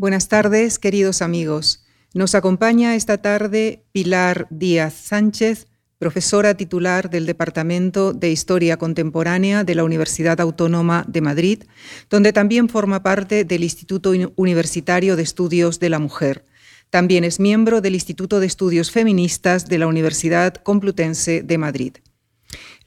[0.00, 1.84] Buenas tardes, queridos amigos.
[2.14, 5.66] Nos acompaña esta tarde Pilar Díaz Sánchez,
[5.98, 11.64] profesora titular del Departamento de Historia Contemporánea de la Universidad Autónoma de Madrid,
[12.08, 16.46] donde también forma parte del Instituto Universitario de Estudios de la Mujer.
[16.88, 21.92] También es miembro del Instituto de Estudios Feministas de la Universidad Complutense de Madrid.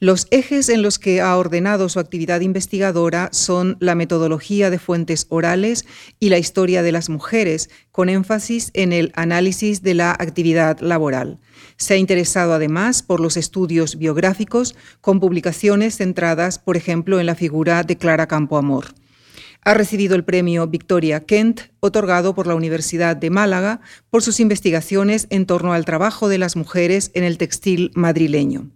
[0.04, 5.24] Los ejes en los que ha ordenado su actividad investigadora son la metodología de fuentes
[5.30, 5.86] orales
[6.20, 11.40] y la historia de las mujeres, con énfasis en el análisis de la actividad laboral.
[11.78, 17.34] Se ha interesado además por los estudios biográficos, con publicaciones centradas, por ejemplo, en la
[17.34, 18.88] figura de Clara Campoamor.
[19.62, 25.28] Ha recibido el premio Victoria Kent, otorgado por la Universidad de Málaga, por sus investigaciones
[25.30, 28.70] en torno al trabajo de las mujeres en el textil madrileño.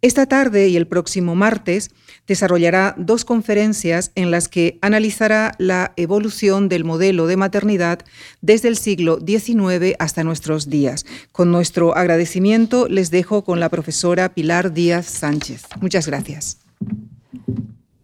[0.00, 1.90] Esta tarde y el próximo martes
[2.28, 8.00] desarrollará dos conferencias en las que analizará la evolución del modelo de maternidad
[8.40, 11.04] desde el siglo XIX hasta nuestros días.
[11.32, 15.62] Con nuestro agradecimiento les dejo con la profesora Pilar Díaz Sánchez.
[15.80, 16.58] Muchas gracias.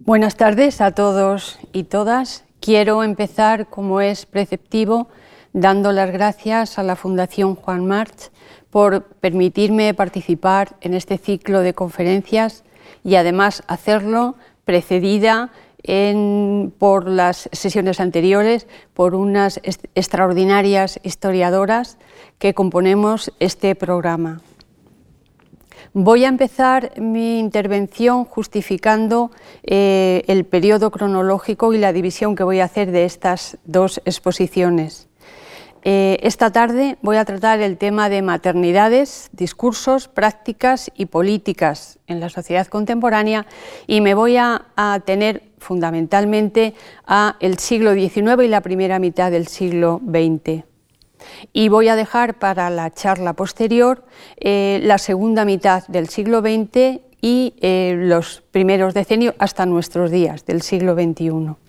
[0.00, 2.44] Buenas tardes a todos y todas.
[2.60, 5.08] Quiero empezar, como es preceptivo,
[5.52, 8.30] dando las gracias a la Fundación Juan March
[8.74, 12.64] por permitirme participar en este ciclo de conferencias
[13.04, 15.52] y además hacerlo precedida
[16.80, 19.60] por las sesiones anteriores por unas
[19.94, 21.98] extraordinarias historiadoras
[22.40, 24.40] que componemos este programa.
[25.92, 29.30] Voy a empezar mi intervención justificando
[29.62, 35.06] eh, el periodo cronológico y la división que voy a hacer de estas dos exposiciones.
[35.86, 42.20] Eh, esta tarde voy a tratar el tema de maternidades, discursos, prácticas y políticas en
[42.20, 43.46] la sociedad contemporánea
[43.86, 44.62] y me voy a,
[45.04, 46.74] tener fundamentalmente
[47.06, 50.64] a el siglo XIX y la primera mitad del siglo XX.
[51.52, 54.06] Y voy a dejar para la charla posterior
[54.38, 60.46] eh, la segunda mitad del siglo XX y eh, los primeros decenios hasta nuestros días
[60.46, 61.63] del siglo XXI.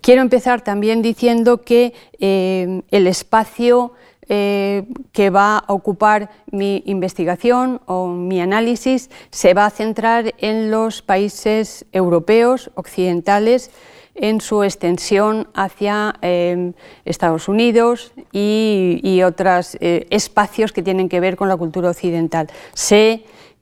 [0.00, 3.92] Quiero empezar también diciendo que eh, el espacio
[4.28, 10.70] eh, que va a ocupar mi investigación o mi análisis se va a centrar en
[10.70, 13.70] los países europeos, occidentales,
[14.14, 16.72] en su extensión hacia eh,
[17.04, 22.48] Estados Unidos y, otros espacios que tienen que ver con la cultura occidental.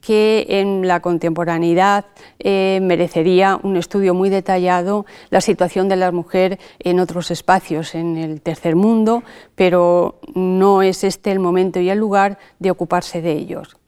[0.05, 2.05] Que en la contemporaneidad
[2.39, 8.19] eh, merecería un estudio muy detallado la situación de la mujer en otros espacios, en
[8.19, 9.23] el tercer mundo,
[9.55, 13.79] pero no es este el momento y el lugar de ocuparse de ellos.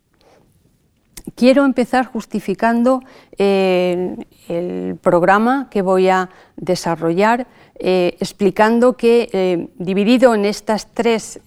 [1.34, 3.02] Quiero empezar justificando
[3.36, 4.16] eh,
[4.48, 7.46] el programa que voy a desarrollar,
[7.78, 11.40] eh, explicando que, dividido en estas tres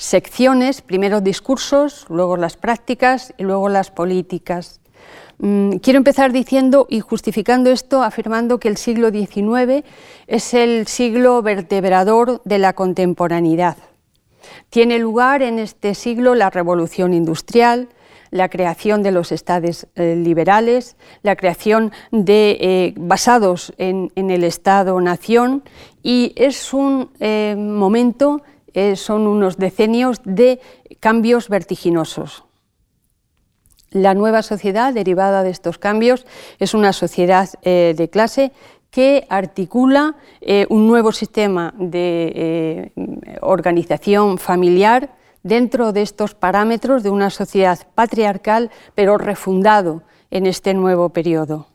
[0.00, 4.80] secciones, primero discursos, luego las prácticas y luego las políticas.
[5.38, 9.84] Mm, quiero empezar diciendo y justificando esto, afirmando que el siglo XIX
[10.26, 13.76] es el siglo vertebrador de la contemporaneidad.
[14.70, 17.90] Tiene lugar en este siglo la revolución industrial,
[18.30, 25.62] la creación de los estados eh, liberales, la creación de eh, basados en, el Estado-nación
[26.02, 28.42] y es un eh, momento
[28.74, 30.60] eh, son unos decenios de
[31.00, 32.44] cambios vertiginosos.
[33.90, 36.26] La nueva sociedad derivada de estos cambios
[36.58, 38.52] es una sociedad eh, de clase
[38.90, 42.92] que articula eh, un nuevo sistema de
[43.40, 51.08] organización familiar dentro de estos parámetros de una sociedad patriarcal, pero refundado en este nuevo
[51.08, 51.69] periodo.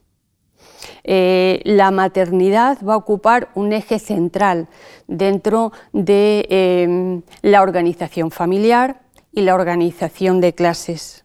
[1.08, 4.68] Eh, la maternidad va a ocupar un eje central
[5.08, 9.02] dentro de em, la organización familiar
[9.32, 11.24] y la organización de clases.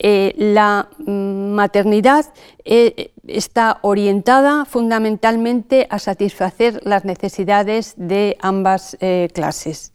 [0.00, 2.26] Eh, la maternidad
[2.64, 8.96] eh, está orientada fundamentalmente a satisfacer las necesidades de ambas
[9.32, 9.92] clases.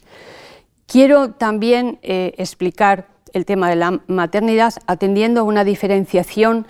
[0.85, 6.67] Quiero también explicar el tema de la maternidad atendiendo a una diferenciación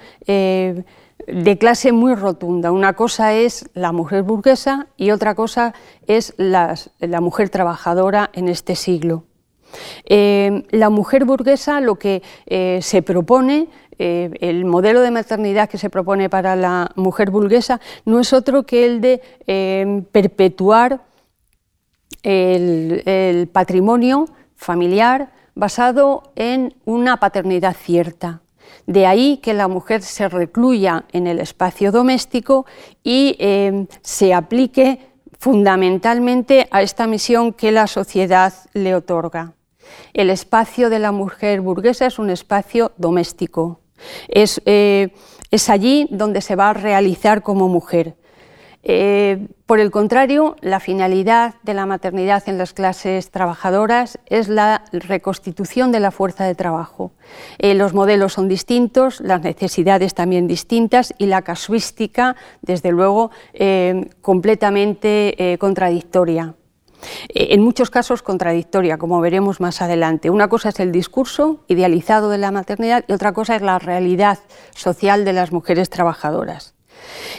[1.28, 2.72] de clase muy rotunda.
[2.72, 5.74] Una cosa es la mujer burguesa y otra cosa
[6.08, 6.76] es la,
[7.22, 9.24] mujer trabajadora en este siglo.
[10.06, 15.78] Eh, la mujer burguesa lo que eh, se propone, eh, el modelo de maternidad que
[15.78, 21.02] se propone para la mujer burguesa, no es otro que el de perpetuar
[22.22, 28.42] el patrimonio familiar basado en una paternidad cierta.
[28.86, 32.66] De ahí que la mujer se recluya en el espacio doméstico
[33.04, 35.00] y eh, se aplique
[35.40, 39.54] fundamentalmente a esta misión que la sociedad le otorga.
[40.14, 43.82] El espacio de la mujer burguesa es un espacio doméstico.
[44.28, 45.14] Es, eh,
[45.52, 48.16] es allí donde se va a realizar como mujer.
[48.86, 54.84] Eh, por el contrario, la finalidad de la maternidad en las clases trabajadoras es la
[54.92, 57.14] reconstitución de la fuerza de trabajo.
[57.60, 64.10] Eh, los modelos son distintos, las necesidades también distintas y la casuística, desde luego, eh,
[64.22, 66.56] completamente contradictoria.
[67.30, 70.30] En muchos casos contradictoria, como veremos más adelante.
[70.30, 74.40] Una cosa es el discurso idealizado de la maternidad y otra cosa es la realidad
[74.74, 76.73] social de las mujeres trabajadoras.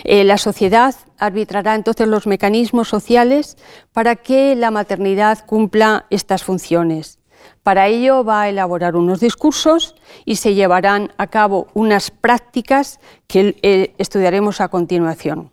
[0.05, 3.57] Eh, la sociedad arbitrará entonces los mecanismos sociales
[3.93, 7.19] para que la maternidad cumpla estas funciones.
[7.63, 9.95] Para ello va a elaborar unos discursos
[10.25, 15.51] y se llevarán a cabo unas prácticas que eh, estudiaremos a continuación.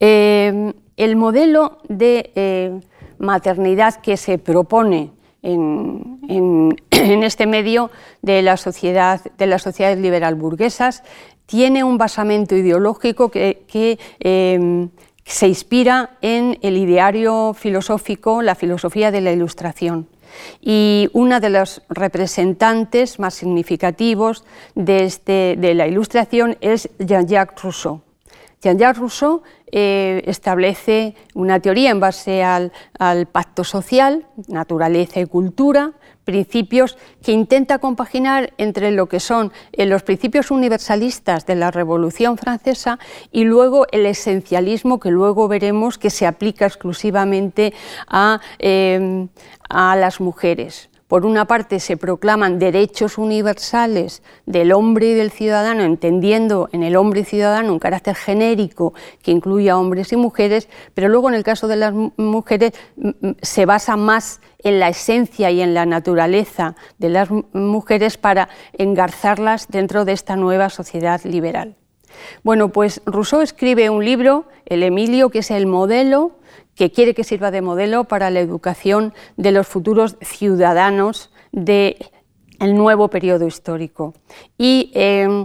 [0.00, 2.82] Eh, el modelo de
[3.18, 5.12] maternidad que se propone
[5.42, 11.02] en, este medio de la sociedad, de las sociedades liberal burguesas
[11.50, 14.88] tiene un basamento ideológico que, em,
[15.24, 20.06] se inspira en el ideario filosófico, la filosofía de la Ilustración.
[20.60, 24.44] Y una de los representantes más significativos
[24.76, 28.00] de, este, de la Ilustración es Jean-Jacques Rousseau.
[28.62, 29.42] Jean-Jacques Rousseau
[29.72, 32.72] eh, establece una teoría en base al,
[33.32, 35.92] pacto social, naturaleza y cultura,
[36.24, 42.36] principios que intenta compaginar entre lo que son eh, los principios universalistas de la Revolución
[42.36, 42.98] Francesa
[43.32, 47.72] y luego el esencialismo que luego veremos que se aplica exclusivamente
[48.06, 49.26] a, eh,
[49.68, 55.82] a las mujeres por una parte se proclaman derechos universales del hombre y del ciudadano,
[55.82, 60.68] entendiendo en el hombre y ciudadano un carácter genérico que incluye a hombres y mujeres,
[60.94, 62.74] pero luego en el caso de las mujeres
[63.42, 68.48] se basa más en la esencia y en la naturaleza de las mujeres para
[68.78, 71.74] engarzarlas dentro de esta nueva sociedad liberal.
[72.44, 76.36] Bueno, pues Rousseau escribe un libro, El Emilio, que es el modelo
[76.80, 81.94] que quiere que sirva de modelo para la educación de los futuros ciudadanos del
[82.58, 84.14] nuevo periodo histórico.
[84.56, 85.44] Y, eh,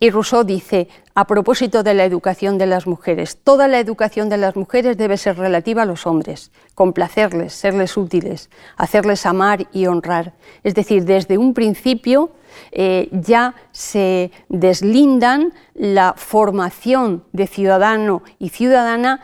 [0.00, 4.38] y Rousseau dice, a propósito de la educación de las mujeres, toda la educación de
[4.38, 10.32] las mujeres debe ser relativa a los hombres, complacerles, serles útiles, hacerles amar y honrar.
[10.64, 12.32] Es decir, desde un principio
[12.72, 19.20] eh, ya se deslindan la formación de ciudadano y ciudadana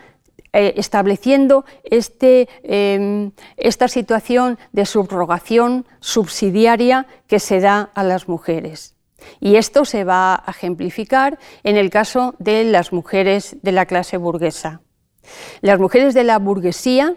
[0.53, 8.95] eh, estableciendo este, em, esta situación de subrogación subsidiaria que se da a las mujeres.
[9.41, 14.17] Y esto se va a ejemplificar en el caso de las mujeres de la clase
[14.17, 14.81] burguesa.
[15.61, 17.15] Las mujeres de la burguesía,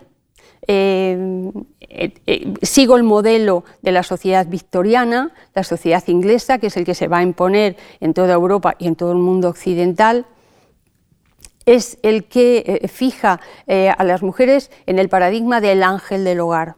[0.68, 6.78] em, eh, eh, sigo el modelo de la sociedad victoriana, la sociedad inglesa, que es
[6.78, 10.26] el que se va a imponer en toda Europa y en todo el mundo occidental,
[11.66, 16.40] es el que eh, fija eh, a las mujeres en el paradigma del ángel del
[16.40, 16.76] hogar.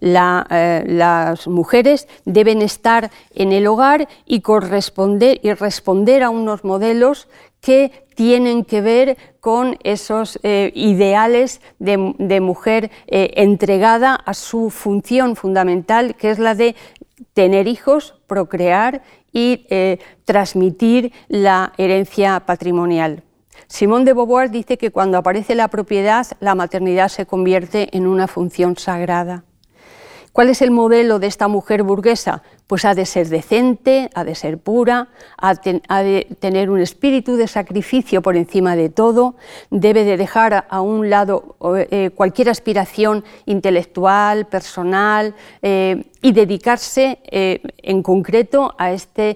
[0.00, 7.28] Eh, las mujeres deben estar en el hogar y corresponder y responder a unos modelos
[7.60, 16.30] que tienen que ver con esos ideales de, mujer entregada a su función fundamental, que
[16.30, 16.74] es la de
[17.32, 19.66] tener hijos, procrear y
[20.24, 23.22] transmitir la herencia patrimonial.
[23.68, 28.26] Simón de Beauvoir dice que cuando aparece la propiedad, la maternidad se convierte en una
[28.26, 29.44] función sagrada.
[30.32, 32.42] ¿Cuál es el modelo de esta mujer burguesa?
[32.70, 37.48] Pues ha de ser decente, ha de ser pura, ha, de tener un espíritu de
[37.48, 39.34] sacrificio por encima de todo,
[39.72, 41.56] debe de dejar a un lado
[41.90, 49.34] eh, cualquier aspiración intelectual, personal eh, y dedicarse eh, en concreto a esta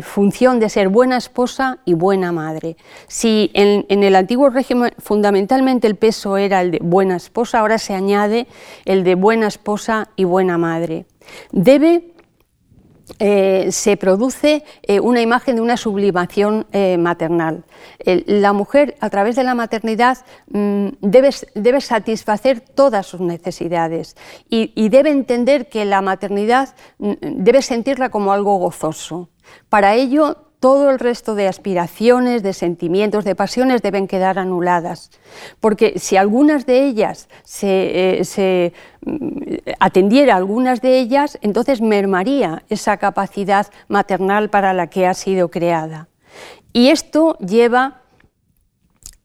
[0.00, 2.78] función de ser buena esposa y buena madre.
[3.08, 7.76] Si en, en el antiguo régimen fundamentalmente el peso era el de buena esposa, ahora
[7.76, 8.46] se añade
[8.86, 11.04] el de buena esposa y buena madre.
[11.52, 12.14] Debe
[13.22, 17.64] eh, se produce eh, una imagen de una sublimación eh, maternal.
[18.04, 24.16] la mujer, a través de la maternidad, mm, debe, satisfacer todas sus necesidades
[24.48, 29.28] y, debe entender que la maternidad mm, debe sentirla como algo gozoso.
[29.68, 35.10] Para ello, todo el resto de aspiraciones, de sentimientos, de pasiones deben quedar anuladas.
[35.58, 38.72] Porque si algunas de ellas se, eh,
[39.04, 45.50] mm, atendiera algunas de ellas, entonces mermaría esa capacidad maternal para la que ha sido
[45.50, 46.08] creada.
[46.72, 48.02] Y esto lleva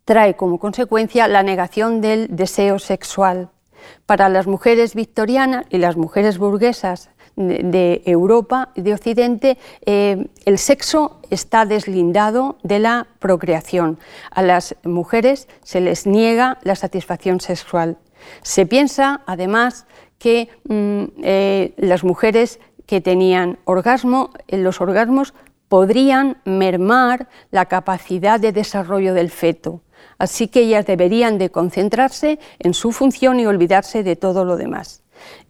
[0.06, 3.50] trae como consecuencia la negación del deseo sexual.
[4.06, 11.20] Para las mujeres victorianas y las mujeres burguesas de Europa de Occidente, eh, el sexo
[11.30, 14.00] está deslindado de la procreación.
[14.32, 17.98] A las mujeres se les niega la satisfacción sexual.
[18.42, 19.86] Se piensa, además,
[20.18, 25.34] que mm, eh, las mujeres que tenían orgasmo, en los orgasmos
[25.68, 29.82] podrían mermar la capacidad de desarrollo del feto.
[30.18, 35.02] Así que ellas deberían de concentrarse en su función y olvidarse de todo lo demás.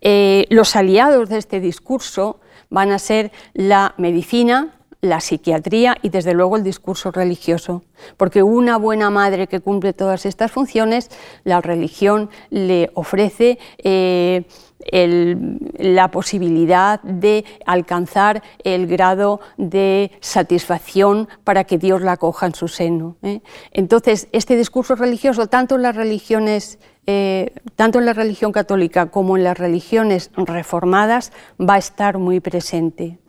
[0.01, 2.39] Eh, los aliados de este discurso
[2.69, 7.83] van a ser la medicina, la psiquiatría y desde luego el discurso religioso,
[8.17, 11.09] porque una buena madre que cumple todas estas funciones,
[11.43, 14.43] la religión le ofrece eh,
[14.91, 22.67] la posibilidad de alcanzar el grado de satisfacción para que Dios la acoja en su
[22.67, 23.15] seno.
[23.23, 23.41] ¿eh?
[23.71, 29.37] Entonces, este discurso religioso, tanto en las religiones eh, tanto en la religión católica como
[29.37, 31.31] en las religiones reformadas,
[31.61, 33.19] va a estar muy presente.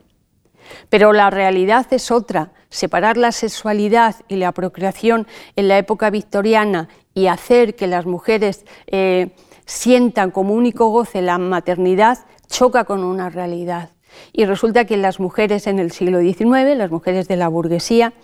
[0.89, 2.53] Pero la realidad es otra.
[2.69, 8.65] Separar la sexualidad y la procreación en la época victoriana y hacer que las mujeres
[8.87, 9.31] eh,
[9.65, 12.19] sientan como único goce la maternidad
[12.49, 13.91] choca con una realidad.
[14.33, 18.15] Y resulta que las mujeres en el siglo XIX, las mujeres de la burguesía,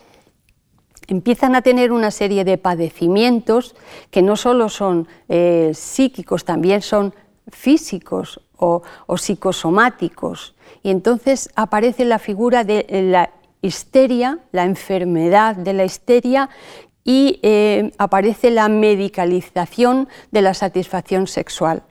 [1.08, 3.74] empiezan a tener una serie de padecimientos
[4.10, 7.14] que no solo son eh, psíquicos, también son
[7.50, 8.82] físicos o,
[9.16, 10.54] psicosomáticos.
[10.82, 16.48] Y entonces aparece la figura de la histeria, la enfermedad de la histeria,
[17.04, 21.82] y eh, aparece la medicalización de la satisfacción sexual.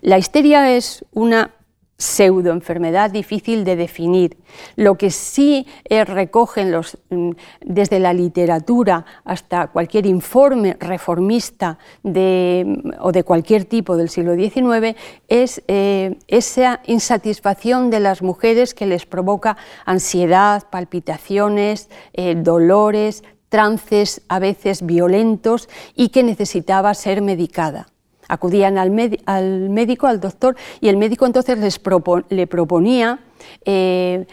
[0.00, 1.50] La histeria es una
[1.96, 4.36] pseudoenfermedad difícil de definir.
[4.76, 13.12] Lo que sí eh, recogen los, mm, desde la literatura hasta cualquier informe reformista o
[13.12, 14.96] de cualquier tipo del siglo XIX
[15.28, 24.22] es eh, esa insatisfacción de las mujeres que les provoca ansiedad, palpitaciones, eh, dolores, trances
[24.28, 27.86] a veces violentos y que necesitaba ser medicada.
[28.28, 31.80] Acudían al, médico, al doctor, y el médico entonces les
[32.28, 33.20] le proponía
[33.64, 34.26] eh,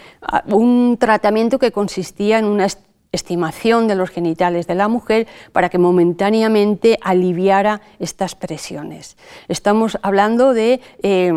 [0.47, 2.67] un tratamiento que consistía en una
[3.11, 9.17] estimación de los genitales de la mujer para que momentáneamente aliviara estas presiones.
[9.49, 11.33] Estamos hablando de eh,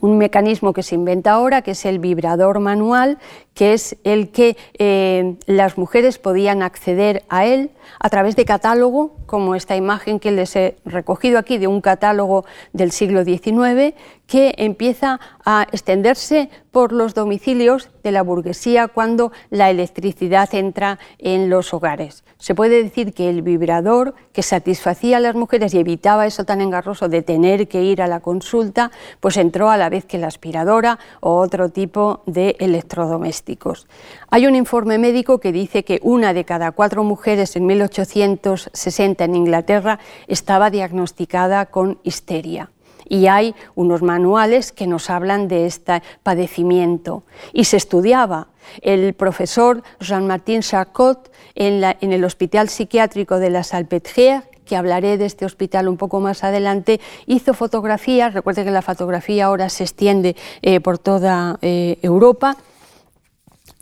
[0.00, 3.18] un mecanismo que se inventa ahora, que es el vibrador manual,
[3.54, 9.16] que es el que eh, las mujeres podían acceder a él a través de catálogo,
[9.26, 13.94] como esta imagen que les he recogido aquí de un catálogo del siglo XIX,
[14.26, 21.50] que empieza a extenderse por los domicilios de la burguesía cuando la electricidad entra en
[21.50, 22.24] los hogares.
[22.38, 26.62] Se puede decir que el vibrador que satisfacía a las mujeres y evitaba eso tan
[26.62, 30.28] engarroso de tener que ir a la consulta, pues entró a la vez que la
[30.28, 33.86] aspiradora o otro tipo de electrodomésticos.
[34.30, 39.36] Hay un informe médico que dice que una de cada cuatro mujeres en 1860 en
[39.36, 42.70] Inglaterra estaba diagnosticada con histeria
[43.12, 47.24] y hay unos manuales que nos hablan de este padecimiento.
[47.52, 48.48] Y se estudiaba.
[48.80, 55.44] El profesor Jean-Martin Charcot en, el Hospital Psiquiátrico de la Salpêtrière que hablaré de este
[55.44, 60.80] hospital un poco más adelante, hizo fotografías, recuerde que la fotografía ahora se extiende eh,
[60.80, 62.56] por toda eh, Europa,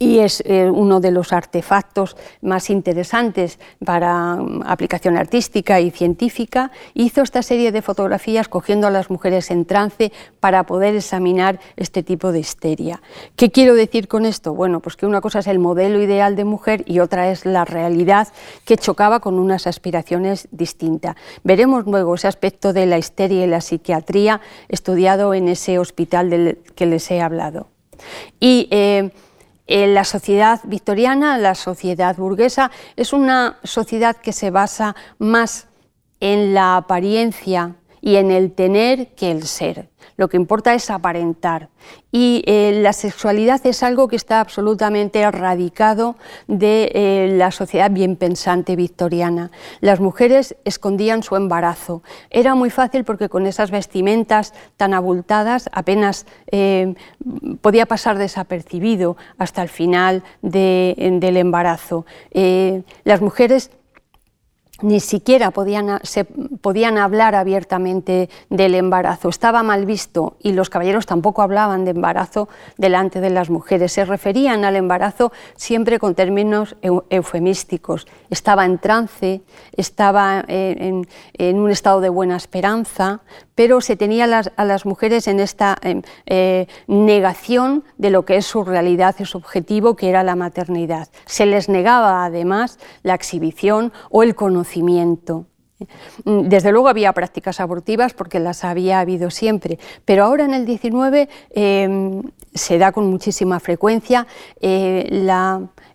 [0.03, 6.73] y es eh, uno de los artefactos más interesantes para mm, aplicación artística y científica.
[6.95, 12.03] Hizo esta serie de fotografías cogiendo a las mujeres en trance para poder examinar este
[12.03, 13.03] tipo de histeria.
[13.37, 14.55] ¿Qué quiero decir con esto?
[14.55, 17.67] Bueno, pues que una cosa es el modelo ideal de mujer y otra es la
[17.67, 18.29] realidad
[18.65, 21.15] que chocaba con unas aspiraciones distintas.
[21.45, 24.41] Veremos luego ese aspecto de la histeria y la psiquiatría
[24.71, 27.69] estudiado en ese hospital del que les he hablado.
[28.41, 29.11] Y eh,
[29.71, 35.69] la sociedad victoriana, la sociedad burguesa, es una sociedad que se basa más
[36.19, 39.89] en la apariencia y en el tener que el ser.
[40.17, 41.71] Lo que importa es aparentar.
[42.13, 46.17] Y eh, la sexualidad es algo que está absolutamente erradicado
[46.47, 49.51] de eh, la sociedad bien pensante victoriana.
[49.81, 52.03] Las mujeres escondían su embarazo.
[52.29, 56.95] Era muy fácil porque con esas vestimentas tan abultadas apenas eh,
[57.63, 62.05] podía pasar desapercibido hasta el final del embarazo.
[63.05, 63.71] las mujeres
[64.83, 71.07] ni siquiera podían, se, podían hablar abiertamente del embarazo, estaba mal visto y los caballeros
[71.07, 76.77] tampoco hablaban de embarazo delante de las mujeres, se referían al embarazo siempre con términos
[77.11, 79.43] eufemísticos, estaba en trance,
[79.77, 81.07] estaba en,
[81.39, 83.21] un estado de buena esperanza,
[83.55, 85.77] pero se tenía a las, mujeres en esta
[86.27, 91.09] eh, negación de lo que es su realidad y su objetivo, que era la maternidad.
[91.27, 94.70] Se les negaba además la exhibición o el conocimiento.
[96.25, 101.29] Desde luego había prácticas abortivas porque las había habido siempre, pero ahora en el 19
[101.51, 102.23] em,
[102.55, 104.27] se da con muchísima frecuencia
[104.61, 105.09] eh,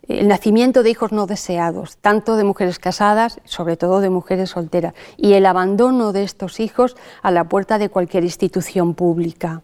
[0.08, 4.94] el nacimiento de hijos no deseados, tanto de mujeres casadas, sobre todo de mujeres solteras,
[5.18, 9.62] y el abandono de estos hijos a la puerta de cualquier institución pública.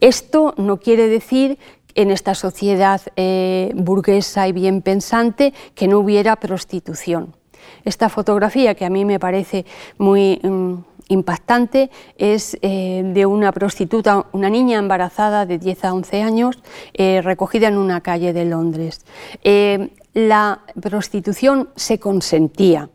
[0.00, 1.58] Esto no quiere decir
[1.94, 7.37] en esta sociedad eh, burguesa y bien pensante que no hubiera prostitución.
[7.84, 9.64] Esta fotografía, que a mí me parece
[9.98, 10.74] muy mm,
[11.08, 16.62] impactante, es eh, de una prostituta, una niña embarazada de 10 a 11 años,
[16.94, 19.04] eh, recogida en una calle de Londres.
[19.42, 22.90] Eh, la prostitución se consentía.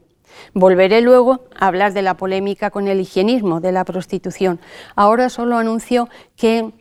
[0.53, 4.59] Volveré luego a hablar de la polémica con el higienismo de la prostitución.
[4.95, 6.71] Ahora solo anuncio que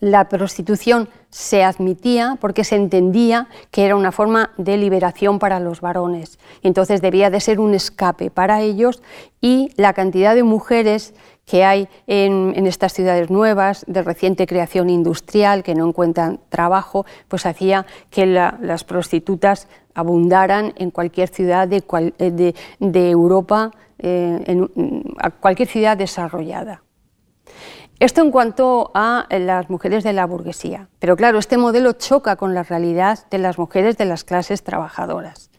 [0.00, 5.80] la prostitución se admitía porque se entendía que era una forma de liberación para los
[5.80, 6.38] varones.
[6.62, 9.02] Entonces debía de ser un escape para ellos
[9.40, 11.12] y la cantidad de mujeres
[11.44, 17.46] que hay en, estas ciudades nuevas de reciente creación industrial que no encuentran trabajo, pues
[17.46, 21.82] hacía que las prostitutas abundaran en cualquier ciudad de,
[23.10, 25.02] Europa, eh, en,
[25.40, 26.84] cualquier ciudad desarrollada.
[28.00, 30.88] Esto en cuanto a las mujeres de la burguesía.
[30.98, 35.50] Pero claro, este modelo choca con la realidad de las mujeres de las clases trabajadoras.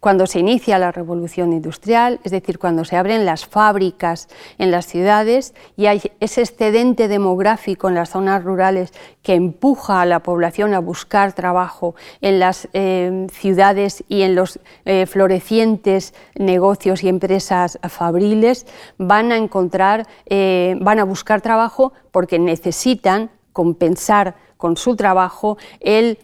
[0.00, 4.28] Cuando se inicia la revolución industrial, es decir, cuando se abren las fábricas
[4.58, 10.06] en las ciudades y hay ese excedente demográfico en las zonas rurales que empuja a
[10.06, 17.02] la población a buscar trabajo en las eh, ciudades y en los eh, florecientes negocios
[17.02, 18.66] y empresas fabriles,
[18.98, 26.18] van a encontrar, eh, van a buscar trabajo porque necesitan compensar con su trabajo el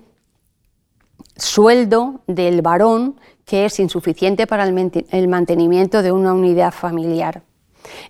[1.37, 3.21] sueldo del varón
[3.51, 7.43] que es insuficiente para el, mantenimiento de una unidad familiar.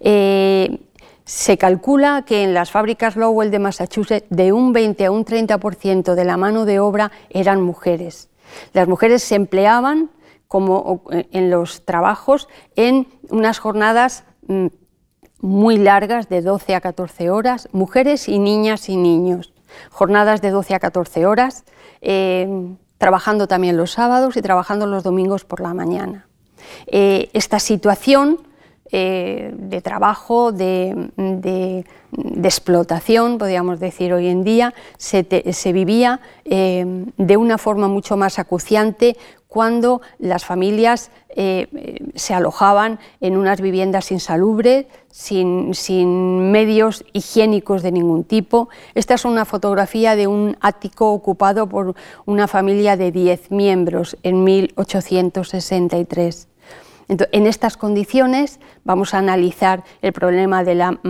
[0.01, 0.81] Eh,
[1.25, 6.15] se calcula que en las fábricas Lowell de Massachusetts de un 20 a un 30%
[6.15, 8.29] de la mano de obra eran mujeres.
[8.75, 10.11] Las mujeres se empleaban
[10.47, 14.67] como en los trabajos en unas jornadas mm,
[15.41, 19.55] muy largas de 12 a 14 horas, mujeres y niñas y niños.
[19.91, 21.65] Jornadas de 12 a 14 horas,
[22.03, 26.27] eh, trabajando también los sábados y trabajando los domingos por la mañana.
[26.87, 28.39] Eh, esta situación
[28.93, 31.85] eh, de trabajo, de,
[32.43, 35.23] explotación, podríamos decir hoy en día, se,
[35.73, 41.69] vivía eh, de una forma mucho más acuciante cuando las familias eh,
[42.15, 48.71] se alojaban en unas viviendas insalubres, sin, sin, medios higiénicos de ningún tipo.
[48.95, 51.95] Esta es una fotografía de un ático ocupado por
[52.27, 56.50] una familia de 10 miembros en 1863.
[57.33, 61.01] En estas condiciones vamos a analizar el problema de la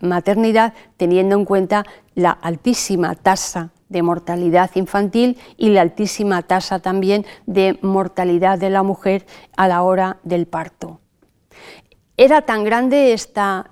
[0.00, 1.84] maternidad teniendo en cuenta
[2.14, 8.84] la altísima tasa de mortalidad infantil y la altísima tasa también de mortalidad de la
[8.84, 11.00] mujer a la hora del parto.
[12.16, 13.66] Era tan grande esta,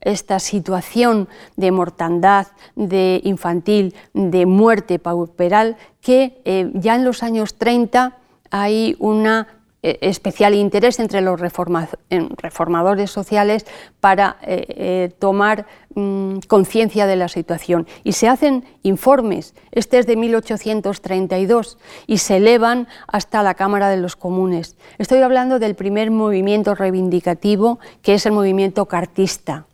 [0.00, 2.46] esta situación de mortandad
[2.76, 8.18] de infantil, de muerte pauperal, que eh, ya en los años 30
[8.50, 13.66] hay una especial interés entre los reformadores sociales
[14.00, 17.88] para eh, eh, tomar mm, conciencia de la situación.
[18.04, 23.96] Y se hacen informes, este es de 1832, y se elevan hasta la Cámara de
[23.96, 24.76] los Comunes.
[24.98, 29.66] Estoy hablando del primer movimiento reivindicativo, que es el movimiento cartista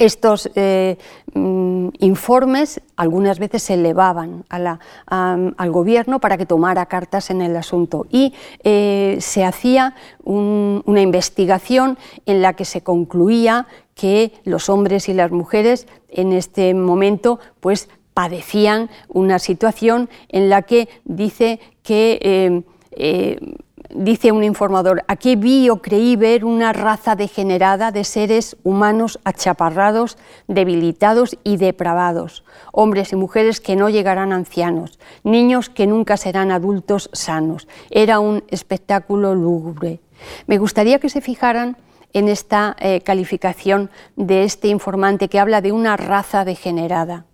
[0.00, 0.96] estos eh,
[1.34, 8.06] mm, informes algunas veces se elevaban al gobierno para que tomara cartas en el asunto.
[8.10, 8.32] Y
[8.64, 15.30] eh, se hacía una investigación en la que se concluía que los hombres y las
[15.30, 23.38] mujeres en este momento pues padecían una situación en la que dice que eh,
[23.94, 30.18] dice un informador, aquí vi o creí ver una raza degenerada de seres humanos achaparrados,
[30.48, 37.10] debilitados y depravados, hombres y mujeres que no llegarán ancianos, niños que nunca serán adultos
[37.12, 37.68] sanos.
[37.90, 40.00] Era un espectáculo lúgubre.
[40.46, 41.76] Me gustaría que se fijaran
[42.12, 47.24] en esta eh, calificación de este informante que habla de una raza degenerada.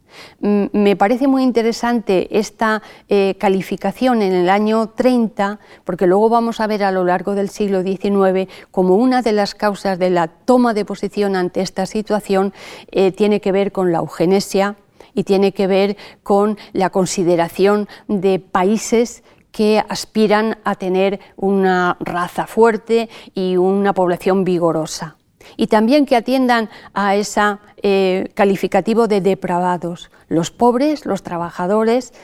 [0.40, 6.60] Mm, me parece muy interesante esta eh, calificación en el año 30, porque luego vamos
[6.60, 10.28] a ver a lo largo del siglo XIX como una de las causas de la
[10.28, 12.52] toma de posición ante esta situación
[12.90, 14.76] eh, tiene que ver con la eugenesia
[15.14, 22.46] y tiene que ver con la consideración de países que aspiran a tener una raza
[22.46, 25.16] fuerte y una población vigorosa.
[25.56, 32.14] Y también que atiendan a ese eh, calificativo de depravados, los pobres, los trabajadores,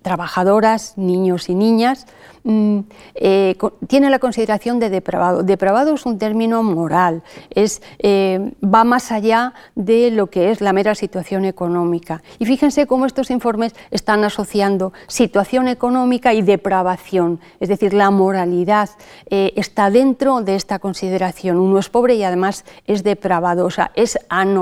[0.00, 2.06] trabajadoras, niños y niñas,
[2.44, 2.80] mm,
[3.14, 5.42] eh, tiene la consideración de depravado.
[5.42, 10.72] Depravado es un término moral, es, eh, va más allá de lo que es la
[10.72, 12.22] mera situación económica.
[12.38, 18.88] Y fíjense cómo estos informes están asociando situación económica y depravación, es decir, la moralidad
[19.28, 21.58] está dentro de esta consideración.
[21.58, 24.54] Uno es pobre y además es depravado, o sea, es anormal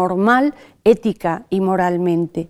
[0.85, 2.49] ética y moralmente.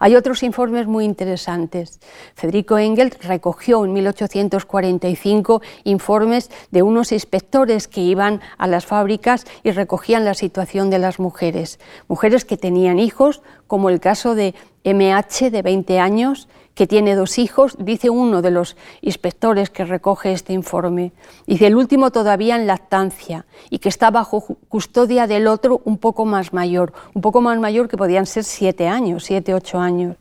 [0.00, 2.00] Hay otros informes muy interesantes.
[2.34, 9.70] Federico Engels recogió en 1845 informes de unos inspectores que iban a las fábricas y
[9.70, 11.78] recogían la situación de las mujeres.
[12.08, 14.54] Mujeres que tenían hijos, como el caso de
[14.84, 20.32] MH de 20 años, que tiene dos hijos, dice uno de los inspectores que recoge
[20.32, 21.12] este informe.
[21.46, 26.26] Dice el último todavía en lactancia y que está bajo custodia del otro un poco
[26.26, 30.16] más mayor, un poco más mayor que podían ser siete años, siete, ocho años.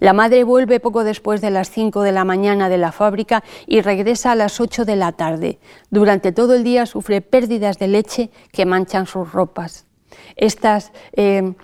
[0.00, 3.80] La madre vuelve poco después de las cinco de la mañana de la fábrica y
[3.80, 5.60] regresa a las ocho de la tarde.
[5.88, 9.86] Durante todo el día sufre pérdidas de leche que manchan sus ropas.
[10.34, 11.54] Estas eh,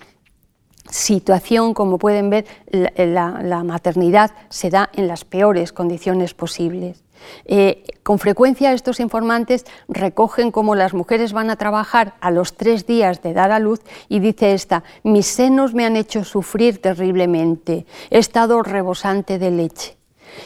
[0.89, 7.03] situación, como pueden ver, la, maternidad se da en las peores condiciones posibles.
[7.45, 12.87] Eh, con frecuencia estos informantes recogen cómo las mujeres van a trabajar a los tres
[12.87, 17.85] días de dar a luz y dice esta, mis senos me han hecho sufrir terriblemente,
[18.09, 19.97] he estado rebosante de leche.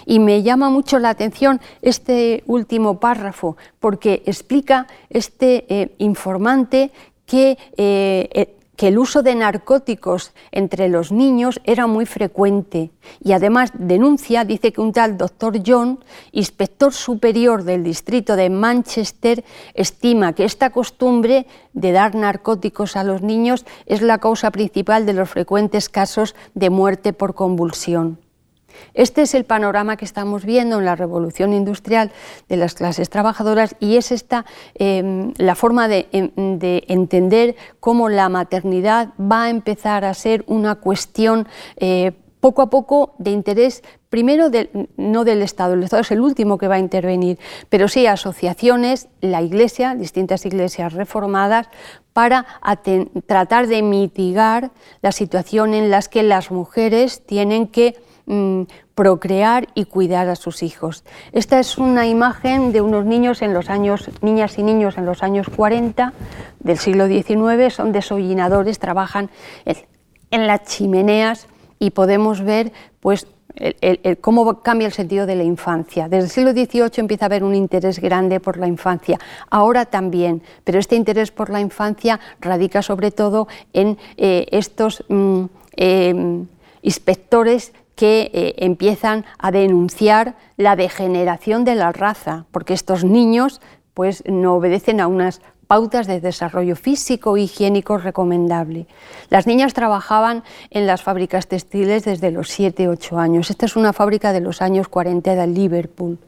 [0.08, 6.92] Y me llama mucho la atención este último párrafo porque explica este eh, informante
[7.28, 12.92] que eh, que el uso de narcóticos entre los niños era muy frecuente
[13.24, 19.46] y además denuncia, dice que un tal doctor John, inspector superior del distrito de Manchester,
[19.74, 25.14] estima que esta costumbre de dar narcóticos a los niños es la causa principal de
[25.14, 28.23] los frecuentes casos de muerte por convulsión.
[28.94, 32.12] Este es el panorama que estamos viendo en la revolución industrial
[32.50, 38.30] de las clases trabajadoras y es esta em, la forma em, de, entender cómo la
[38.30, 42.12] maternidad va a empezar a ser una cuestión eh,
[42.44, 44.52] poco a poco de interés, primero
[44.98, 49.08] no del Estado, el Estado es el último que va a intervenir, pero sí asociaciones,
[49.22, 51.70] la Iglesia, distintas iglesias reformadas,
[52.12, 52.46] para
[53.28, 58.64] tratar de mitigar la situación en la que las mujeres tienen que Mm,
[58.96, 61.04] procrear y cuidar a sus hijos.
[61.34, 65.24] Esta es una imagen de unos niños en los años, niñas y niños en los
[65.24, 66.14] años 40
[66.62, 69.30] del siglo XIX, son desollinadores, trabajan
[69.66, 71.48] en las chimeneas
[71.80, 73.28] y podemos ver pues
[74.22, 76.08] cómo cambia el sentido de la infancia.
[76.08, 80.42] Desde el siglo XVIII empieza a haber un interés grande por la infancia, ahora también,
[80.64, 85.44] pero este interés por la infancia radica sobre todo en eh, estos mm,
[85.76, 86.46] eh,
[86.84, 93.62] inspectores que eh, empiezan a denunciar la degeneración de la raza, porque estos niños
[93.94, 98.86] pues, no obedecen a unas pautas de desarrollo físico e higiénico recomendable.
[99.30, 103.50] Las niñas trabajaban en las fábricas textiles desde los 7-8 años.
[103.50, 106.20] Esta es una fábrica de los años 40 de Liverpool.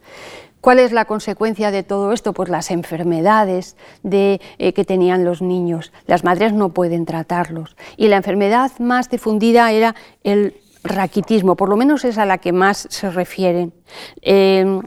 [0.62, 2.34] ¿Cuál es la consecuencia de todo esto?
[2.34, 5.91] Pues las enfermedades de, eh, que tenían los niños.
[6.08, 7.75] Las madres no pueden tratarlos.
[7.97, 12.54] Y la enfermedad más difundida era el raquitismo, por lo menos es a la que
[12.54, 13.74] más se refieren.
[14.21, 14.82] Em,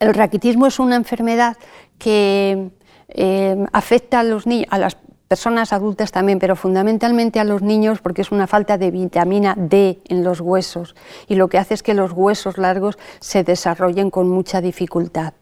[0.00, 1.56] el raquitismo es una enfermedad
[1.98, 2.70] que
[3.08, 4.96] em, afecta a los niños, a las
[5.28, 10.00] personas adultas también, pero fundamentalmente a los niños porque es una falta de vitamina D
[10.08, 10.94] en los huesos
[11.28, 15.34] y lo que hace es que los huesos largos se desarrollen con mucha dificultad.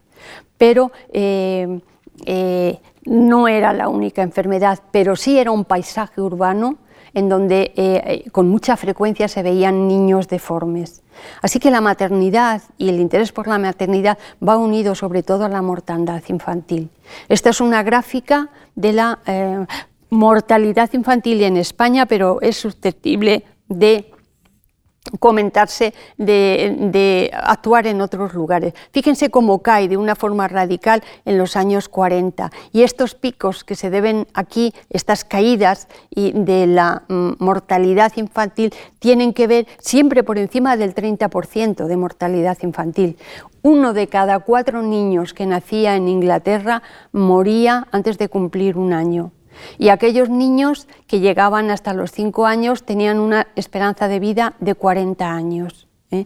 [0.57, 1.81] Pero em,
[2.25, 6.77] eh, no era la única enfermedad, pero sí era un paisaje urbano
[7.17, 11.01] en donde eh, con mucha frecuencia se veían niños deformes.
[11.41, 15.49] Así que la maternidad y el interés por la maternidad va unido sobre todo a
[15.49, 16.91] la mortandad infantil.
[17.27, 19.65] Esta es una gráfica de la eh,
[20.11, 24.11] mortalidad infantil en España, pero es susceptible de
[25.19, 28.73] comentarse de, actuar en otros lugares.
[28.91, 33.75] Fíjense cómo cae de una forma radical en los años 40 y estos picos que
[33.75, 40.23] se deben aquí, estas caídas y de la mm, mortalidad infantil, tienen que ver siempre
[40.23, 43.17] por encima del 30% de mortalidad infantil.
[43.61, 49.31] Uno de cada cuatro niños que nacía en Inglaterra moría antes de cumplir un año.
[49.77, 54.75] Y aquellos niños que llegaban hasta los 5 años tenían una esperanza de vida de
[54.75, 55.87] 40 años.
[56.11, 56.23] ¿eh?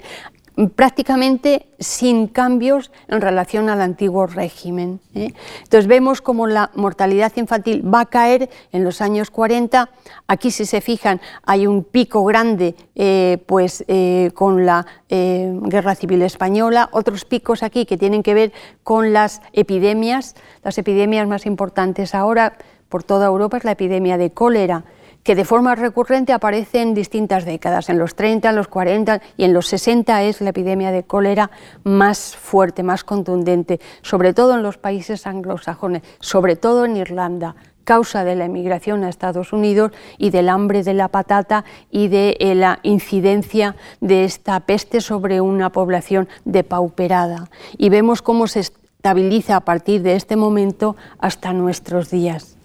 [0.76, 5.00] prácticamente sin cambios en relación al antiguo régimen.
[5.15, 5.34] ¿eh?
[5.63, 9.89] Entonces vemos como la mortalidad infantil va a caer en los años 40.
[10.28, 13.86] Aquí, si se fijan, hay un pico grande eh, pues,
[14.34, 20.36] con la Guerra Civil Española, otros picos aquí que tienen que ver con las epidemias,
[20.63, 22.58] las epidemias más importantes ahora
[22.91, 24.84] por toda Europa es la epidemia de cólera,
[25.23, 29.45] que de forma recurrente aparece en distintas décadas, en los 30, en los 40 y
[29.45, 31.51] en los 60 es la epidemia de cólera
[31.84, 38.23] más fuerte, más contundente, sobre todo en los países anglosajones, sobre todo en Irlanda, causa
[38.23, 42.54] de la emigración a Estados Unidos y del hambre de la patata y de eh,
[42.56, 47.49] la incidencia de esta peste sobre una población depauperada.
[47.77, 52.61] Y vemos cómo se estabiliza a partir de este momento hasta nuestros días.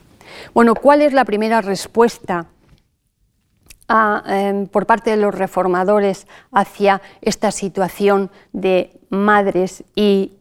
[0.55, 2.46] Bueno, ¿cuál es la primera respuesta
[4.27, 10.33] em, por parte de los reformadores hacia esta situación de madres y,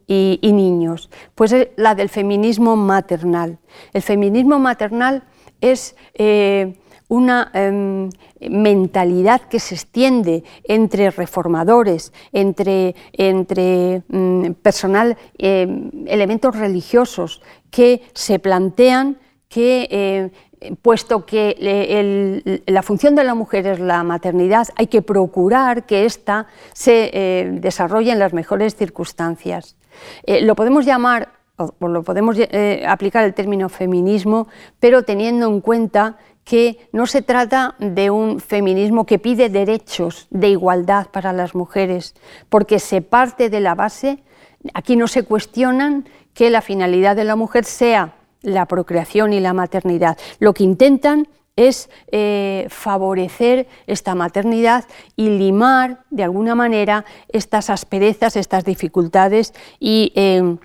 [0.41, 1.09] niños?
[1.35, 3.59] Pues es la del feminismo maternal.
[3.93, 5.23] El feminismo maternal
[5.61, 6.75] es eh,
[7.07, 8.09] una em,
[8.49, 12.95] mentalidad que se extiende entre reformadores, entre,
[14.07, 19.17] mm, personal, em, elementos religiosos que se plantean
[19.49, 20.31] que
[20.65, 26.05] eh, puesto que la función de la mujer es la maternidad, hay que procurar que
[26.05, 29.75] ésta se eh, desarrolle en las mejores circunstancias.
[30.23, 32.37] Eh, lo podemos llamar, o lo podemos
[32.85, 34.49] aplicar el término feminismo,
[34.81, 40.49] pero teniendo en cuenta que no se trata de un feminismo que pide derechos de
[40.49, 42.13] igualdad para las mujeres,
[42.49, 44.21] porque se parte de la base,
[44.73, 49.53] aquí no se cuestionan que la finalidad de la mujer sea la procreación y la
[49.53, 50.17] maternidad.
[50.39, 58.35] Lo que intentan es eh, favorecer esta maternidad y limar de alguna manera estas asperezas,
[58.35, 60.57] estas dificultades y, eh,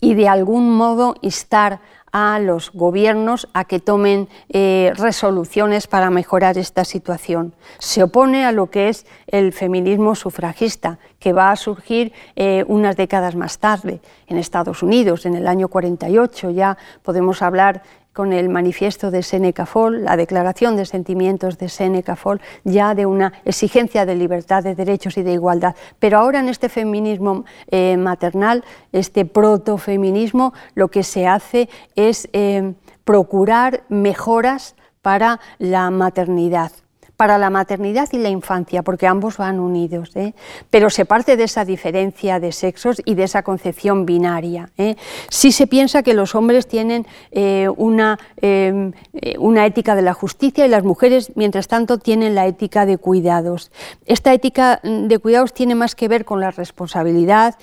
[0.00, 1.80] y de algún modo instar
[2.14, 7.56] a los gobiernos a que tomen eh, resoluciones para mejorar esta situación.
[7.80, 12.96] Se opone a lo que es el feminismo sufragista, que va a surgir eh, unas
[12.96, 16.50] décadas más tarde en Estados Unidos, en el año 48.
[16.50, 17.82] Ya podemos hablar
[18.14, 23.06] con el manifiesto de Seneca Fall, la declaración de sentimientos de Seneca Fall, ya de
[23.06, 25.74] una exigencia de libertad, de derechos y de igualdad.
[25.98, 32.74] Pero ahora en este feminismo eh, maternal, este protofeminismo, lo que se hace es eh,
[33.04, 36.70] procurar mejoras para la maternidad
[37.16, 40.34] para la maternidad y la infancia, porque ambos van unidos, ¿eh?
[40.70, 44.70] pero se parte de esa diferencia de sexos y de esa concepción binaria.
[44.78, 44.96] ¿eh?
[45.28, 48.92] Sí se piensa que los hombres tienen eh, una, em,
[49.38, 53.70] una ética de la justicia y las mujeres, mientras tanto, tienen la ética de cuidados.
[54.06, 57.54] Esta ética de cuidados tiene más que ver con la responsabilidad,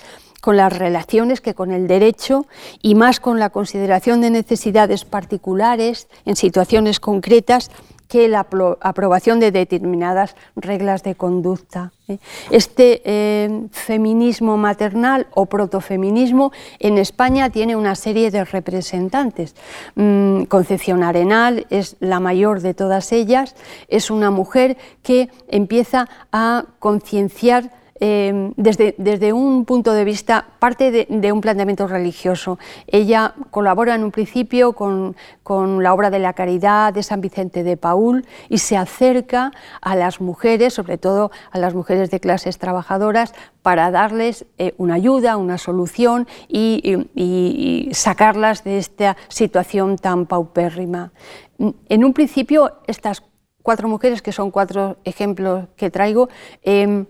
[0.42, 2.48] con las relaciones que con el derecho
[2.82, 7.70] y más con la consideración de necesidades particulares en situaciones concretas
[8.12, 8.45] que la
[8.82, 11.93] aprobación de determinadas reglas de conducta.
[12.10, 12.17] ¿eh?
[12.50, 19.56] Este eh, feminismo maternal o protofeminismo en España tiene una serie de representantes.
[19.95, 23.56] Mm, Concepción Arenal es la mayor de todas ellas,
[23.88, 27.71] es una mujer que empieza a concienciar
[28.04, 32.58] Em, desde, un punto de vista, parte de, un planteamiento religioso.
[32.88, 35.16] Ella colabora en un principio con,
[35.84, 40.20] la obra de la caridad de San Vicente de Paul y se acerca a las
[40.20, 45.60] mujeres, sobre todo a las mujeres de clases trabajadoras, para darles eh, una ayuda, una
[45.60, 51.12] solución y, y, sacarlas de esta situación tan paupérrima.
[51.88, 53.22] En un principio, estas
[53.62, 56.30] cuatro mujeres, que son cuatro ejemplos que traigo,
[56.64, 57.06] em,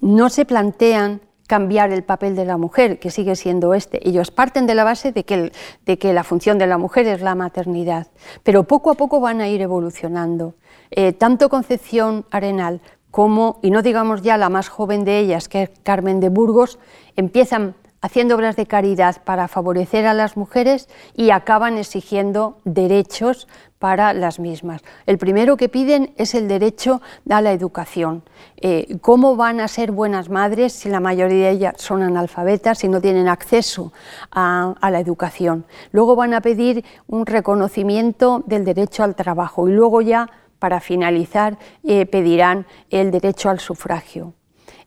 [0.00, 4.06] no se plantean cambiar el papel de la mujer, que sigue siendo este.
[4.06, 8.08] Ellos parten de la base de que, la función de la mujer es la maternidad,
[8.42, 10.54] pero poco a poco van a ir evolucionando.
[10.90, 15.62] Eh, tanto Concepción Arenal como, y no digamos ya la más joven de ellas, que
[15.62, 16.78] es Carmen de Burgos,
[17.16, 23.48] empiezan haciendo obras de caridad para favorecer a las mujeres y acaban exigiendo derechos
[23.78, 24.82] para las mismas.
[25.06, 28.22] El primero que piden es el derecho a la educación.
[28.56, 32.88] Eh, ¿Cómo van a ser buenas madres si la mayoría de ellas son analfabetas, y
[32.88, 33.92] no tienen acceso
[34.30, 35.64] a, la educación?
[35.92, 41.58] Luego van a pedir un reconocimiento del derecho al trabajo y luego ya, para finalizar,
[41.84, 44.34] eh, pedirán el derecho al sufragio.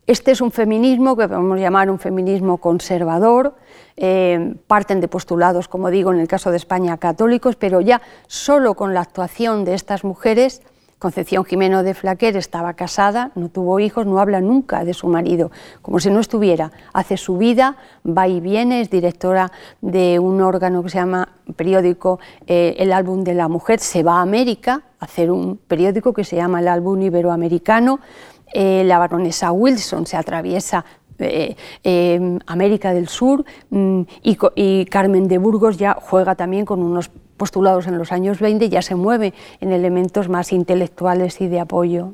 [0.08, 3.56] Este es un feminismo que podemos llamar un feminismo conservador,
[3.98, 8.74] eh, parten de postulados, como digo, en el caso de España, católicos, pero ya solo
[8.74, 10.64] con la actuación de estas mujeres,
[11.02, 15.50] Concepción Jimeno de Flaquer estaba casada, no tuvo hijos, no habla nunca de su marido,
[15.82, 16.72] como si no estuviera.
[16.94, 22.20] Hace su vida, va y viene, es directora de un órgano que se llama periódico
[22.46, 26.24] eh, El Álbum de la Mujer, se va a América a hacer un periódico que
[26.24, 28.00] se llama El Álbum Iberoamericano,
[28.54, 30.86] eh, la baronesa Wilson se atraviesa
[31.20, 37.12] eh, eh, América del Sur mm, y, Carmen de Burgos ya juega también con unos
[37.38, 42.14] postulados en los años 20, ya se mueve en elementos más intelectuales y de apoyo.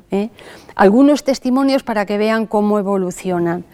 [0.74, 3.64] Algunos testimonios para que vean cómo evolucionan.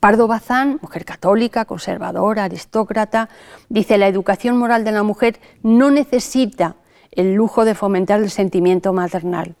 [0.00, 3.30] Pardo Bazán, mujer católica, conservadora, aristócrata,
[3.70, 6.76] dice la educación moral de la mujer no necesita
[7.10, 9.56] el lujo de fomentar el sentimiento maternal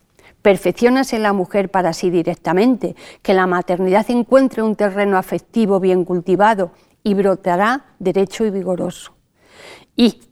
[0.48, 6.06] perfeccionas en la mujer para sí directamente, que la maternidad encuentre un terreno afectivo bien
[6.06, 6.70] cultivado
[7.02, 9.12] y brotará derecho y vigoroso.
[9.94, 10.22] Y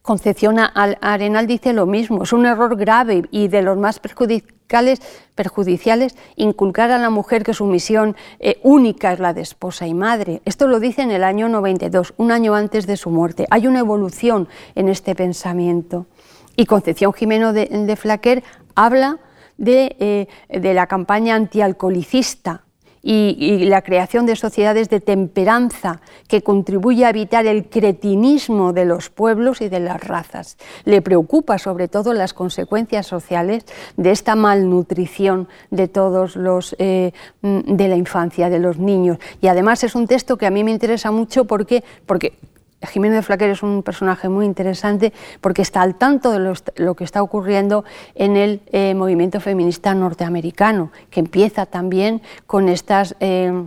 [0.00, 5.02] Concepción Arenal dice lo mismo, es un error grave y de los más perjudiciales,
[5.34, 9.94] perjudiciales inculcar a la mujer que su misión eh, única es la de esposa y
[9.94, 10.40] madre.
[10.44, 13.48] Esto lo dice en el año 92, un año antes de su muerte.
[13.50, 16.06] Hay una evolución en este pensamiento.
[16.54, 18.44] Y Concepción Jimeno de, de Flaquer
[18.76, 19.18] habla
[19.58, 22.62] eh, de, la campaña antialcoholicista
[23.02, 28.86] y, y, la creación de sociedades de temperanza que contribuye a evitar el cretinismo de
[28.86, 30.56] los pueblos y de las razas.
[30.84, 33.66] Le preocupa sobre todo las consecuencias sociales
[33.98, 37.12] de esta malnutrición de todos los eh,
[37.42, 39.18] de la infancia, de los niños.
[39.42, 42.38] Y además es un texto que a mí me interesa mucho porque, porque
[42.86, 47.04] Jiménez de Flaquer es un personaje muy interesante porque está al tanto de lo, que
[47.04, 53.16] está ocurriendo en el eh, movimiento feminista norteamericano, que empieza también con estas...
[53.20, 53.66] Eh,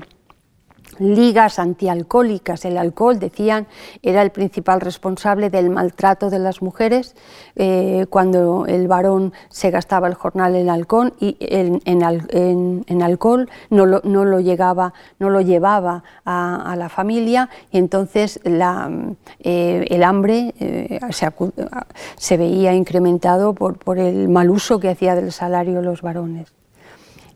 [0.99, 2.65] ligas antialcohólicas.
[2.65, 3.67] El alcohol, decían,
[4.01, 7.15] era el principal responsable del maltrato de las mujeres
[7.55, 14.01] eh, cuando el varón se gastaba el jornal en alcohol y en, alcohol no lo,
[14.03, 20.99] no lo, llegaba, no lo llevaba a, la familia y entonces eh, el hambre eh,
[21.09, 21.31] se,
[22.17, 26.56] se, veía incrementado por, por el mal uso que hacía del salario los varones.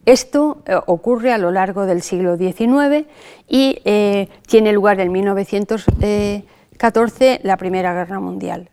[0.05, 3.05] Esto eh, ocurre a lo largo del siglo XIX
[3.47, 8.71] y eh, tiene lugar en 1914 la Primera Guerra Mundial.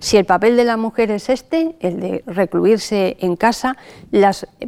[0.00, 3.76] Si el papel de la mujer es este, el de recluirse en casa,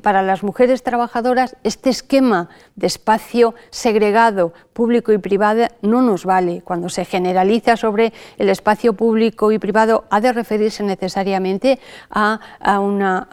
[0.02, 6.60] para las mujeres trabajadoras este esquema de espacio segregado, público y privado, no nos vale.
[6.60, 11.78] Cuando se generaliza sobre el espacio público y privado, ha de referirse necesariamente
[12.10, 12.38] a,
[12.78, 13.28] una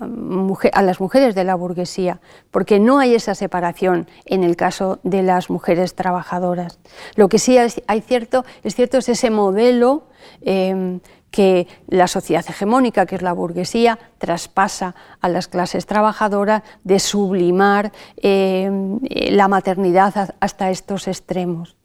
[0.71, 5.21] a las mujeres de la burguesía, porque no hay esa separación en el caso de
[5.21, 6.79] las mujeres trabajadoras.
[7.15, 10.03] Lo que sí hay cierto, es cierto es ese modelo
[10.41, 10.99] eh,
[11.31, 17.91] que la sociedad hegemónica, que es la burguesía, traspasa a las clases trabajadoras de sublimar
[18.17, 18.69] eh,
[19.31, 21.75] la maternidad hasta estos extremos.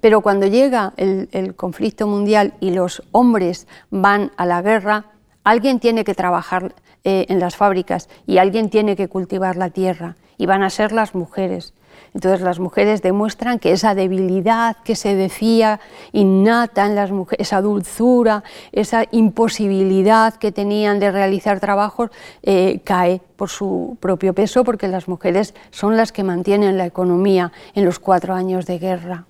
[0.00, 5.06] Pero cuando llega el, conflicto mundial y los hombres van a la guerra,
[5.42, 10.16] alguien tiene que trabajar eh, en las fábricas y alguien tiene que cultivar la tierra
[10.38, 11.74] y van a ser las mujeres.
[12.14, 15.80] Entonces las mujeres demuestran que esa debilidad que se decía
[16.12, 22.10] innata en las mujeres, esa dulzura, esa imposibilidad que tenían de realizar trabajos,
[22.42, 27.52] eh, cae por su propio peso porque las mujeres son las que mantienen la economía
[27.74, 29.24] en los cuatro años de guerra.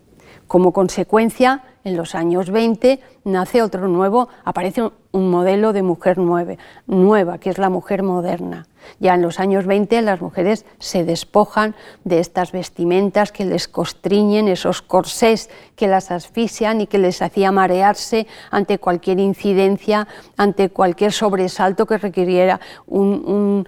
[0.46, 7.38] Como consecuencia, en los años 20 nace otro nuevo, aparece un modelo de mujer nueva,
[7.38, 8.66] que es la mujer moderna.
[8.98, 14.48] Ya en los años 20 las mujeres se despojan de estas vestimentas que les constriñen,
[14.48, 21.12] esos corsés que las asfixian y que les hacía marearse ante cualquier incidencia, ante cualquier
[21.12, 23.66] sobresalto que requiriera un,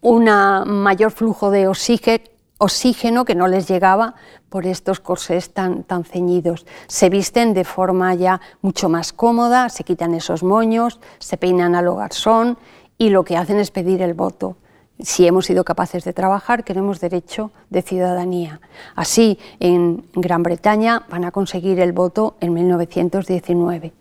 [0.00, 0.24] un
[0.66, 4.14] mayor flujo de oxígeno oxígeno que no les llegaba
[4.48, 6.66] por estos corsés tan, tan ceñidos.
[6.86, 11.82] Se visten de forma ya mucho más cómoda, se quitan esos moños, se peinan a
[11.82, 12.58] lo garzón
[12.98, 14.56] y lo que hacen es pedir el voto.
[15.00, 18.60] Si hemos sido capaces de trabajar, queremos derecho de ciudadanía.
[18.96, 23.92] Así, en Gran Bretaña van a conseguir el voto en 1919.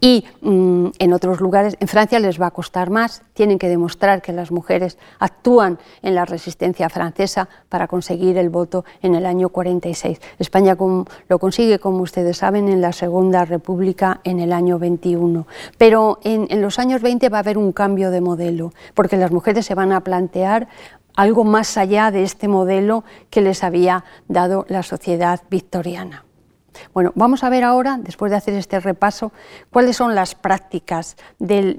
[0.00, 4.22] Y mm, en otros lugares, en Francia les va a costar más, tienen que demostrar
[4.22, 9.50] que las mujeres actúan en la resistencia francesa para conseguir el voto en el año
[9.50, 10.20] 46.
[10.38, 10.76] España
[11.28, 15.46] lo consigue, como ustedes saben, en la Segunda República en el año 21.
[15.78, 19.66] Pero en, los años 20 va a haber un cambio de modelo, porque las mujeres
[19.66, 20.68] se van a plantear
[21.16, 26.24] algo más allá de este modelo que les había dado la sociedad victoriana.
[26.92, 29.32] Bueno, vamos a ver ahora, después de hacer este repaso,
[29.70, 31.76] cuáles son las prácticas de,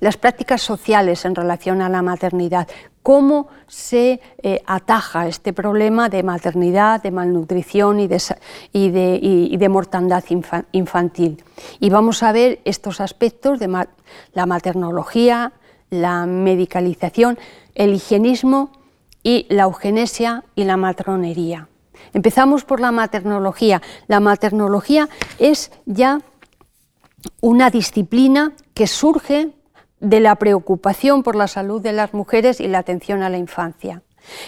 [0.00, 2.68] las prácticas sociales en relación a la maternidad,
[3.02, 10.24] cómo se eh, ataja este problema de maternidad, de malnutrición y de, mortandad
[10.72, 11.42] infantil.
[11.80, 13.86] Y vamos a ver estos aspectos de
[14.34, 15.52] la maternología,
[15.90, 17.38] la medicalización,
[17.74, 18.72] el higienismo
[19.22, 21.67] y la eugenesia y la matronería.
[22.12, 23.82] Empezamos por la maternología.
[24.06, 26.20] La maternología es ya
[27.40, 29.50] una disciplina que surge
[30.00, 34.02] de la preocupación por la salud de las mujeres y la atención a la infancia.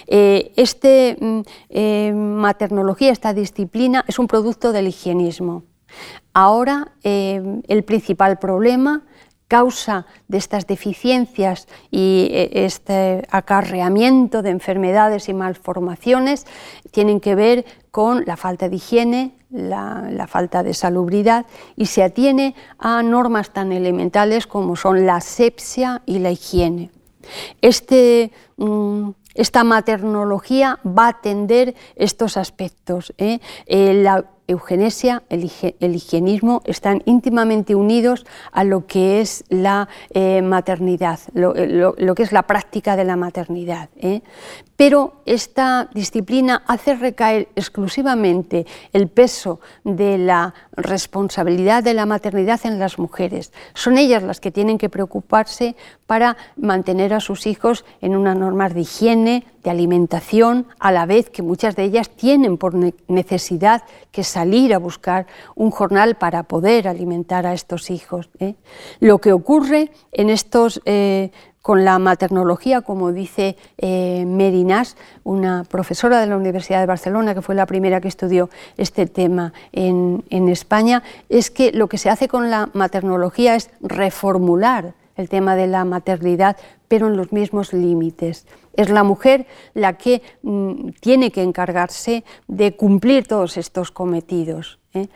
[0.07, 1.41] Eh, este, mm,
[1.71, 5.65] eh, maternología, esta disciplina, es un producto del higienismo.
[6.33, 9.03] Ahora eh, el principal problema
[9.51, 16.47] causa de estas deficiencias y eh, este acarreamiento de enfermedades y malformaciones
[16.93, 22.55] tienen que ver con la falta de higiene, la, falta de salubridad y se atiene
[22.79, 26.93] a normas tan elementales como son la asepsia y la higiene.
[27.61, 33.13] Este, mm, esta maternología va a atender estos aspectos.
[33.19, 33.41] ¿eh?
[33.67, 34.05] Eh,
[34.51, 35.45] eugenesia, el,
[35.95, 41.55] higienismo están íntimamente unidos a lo que es la eh, maternidad, lo,
[42.15, 43.89] que es la práctica de la maternidad.
[44.77, 52.79] Pero esta disciplina hace recaer exclusivamente el peso de la responsabilidad de la maternidad en
[52.79, 53.53] las mujeres.
[53.75, 55.77] Son ellas las que tienen que preocuparse
[56.07, 61.31] para mantener a sus hijos en unas normas de higiene, de alimentación, a la vez
[61.31, 62.75] que muchas de ellas tienen por
[63.09, 68.31] necesidad que salir a buscar un jornal para poder alimentar a estos hijos.
[68.39, 68.55] ¿eh?
[69.01, 71.31] Lo que ocurre en estos eh,
[71.63, 77.43] con la maternología, como dice eh, Merinas, una profesora de la Universidad de Barcelona, que
[77.43, 78.49] fue la primera que estudió
[78.79, 83.71] este tema en, en España, es que lo que se hace con la maternología es
[83.83, 86.57] reformular el tema de la maternidad,
[86.91, 88.49] pero en los mismos límites.
[88.75, 94.81] Es la mujer la que mm, tiene que encargarse de cumplir todos estos cometidos.
[94.95, 95.07] ¿eh?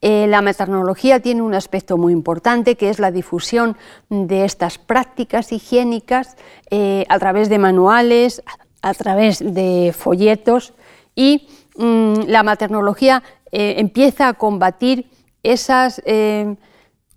[0.00, 3.76] Eh, la maternología tiene un aspecto muy importante que es la difusión
[4.10, 6.36] de estas prácticas higiénicas
[6.70, 8.42] eh, a través de manuales,
[8.82, 10.74] a, través de folletos
[11.14, 11.46] y
[11.76, 15.10] mm, la maternología empieza a combatir
[15.44, 16.02] esas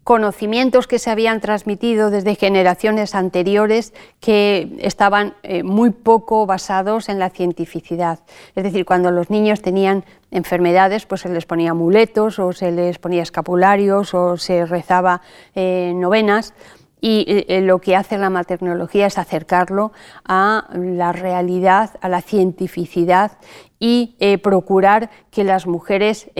[0.06, 7.18] conocimientos que se habían transmitido desde generaciones anteriores que estaban eh, muy poco basados en
[7.18, 8.20] la cientificidad.
[8.56, 13.00] Es decir, cuando los niños tenían enfermedades, pues se les ponía amuletos o se les
[13.00, 15.22] ponía escapularios o se rezaba
[15.56, 16.54] eh, novenas.
[17.02, 19.92] Y eh, lo que hace la maternología es acercarlo
[20.24, 23.40] a la realidad, a la cientificidad
[23.80, 26.32] y procurar que las mujeres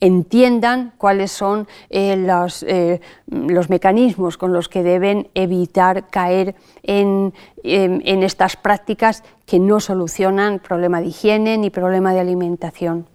[0.00, 2.26] entiendan cuáles son eh,
[2.66, 7.32] eh, los, mecanismos con los que deben evitar caer en,
[7.64, 13.06] estas prácticas que no solucionan problema de higiene ni problema de alimentación.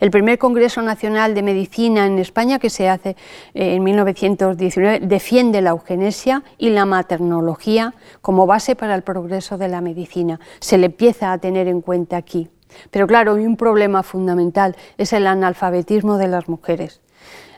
[0.00, 3.10] El primer Congreso Nacional de Medicina en España, que se hace
[3.54, 9.68] eh, en 1919, defiende la eugenesia y la maternología como base para el progreso de
[9.68, 10.38] la medicina.
[10.60, 12.48] Se le empieza a tener en cuenta aquí.
[12.90, 17.00] Pero claro, hay un problema fundamental, es el analfabetismo de las mujeres.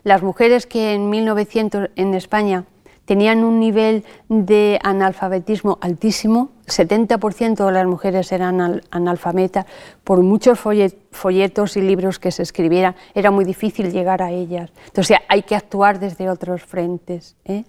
[0.03, 2.64] Las mujeres que en 1900 en España
[3.07, 9.64] tenían un nivel de analfabetismo altísimo, 70% de las mujeres eran analfabetas,
[10.05, 14.71] por muchos folletos y libros que se escribieran, era muy difícil llegar a ellas.
[14.87, 17.37] Entonces hay que actuar desde otros frentes.
[17.45, 17.64] ¿eh?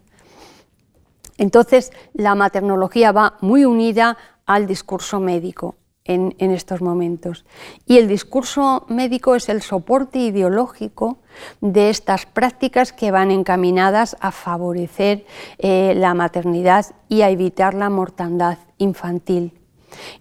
[1.38, 5.76] Entonces la maternología va muy unida al discurso médico
[6.08, 7.46] en, estos momentos.
[7.86, 11.18] Y el discurso médico es el soporte ideológico
[11.62, 15.26] de estas prácticas que van encaminadas a favorecer
[15.60, 19.60] eh, la maternidad y a evitar la mortandad infantil.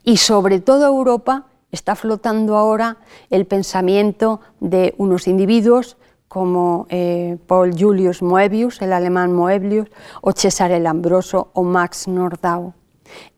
[0.05, 2.99] Y sobre todo Europa está flotando ahora
[3.31, 5.97] el pensamiento de unos individuos
[6.29, 9.89] como eh, Paul Julius Moebius, el alemán Moebius,
[10.21, 12.75] o Cesare Lambroso o Max Nordau.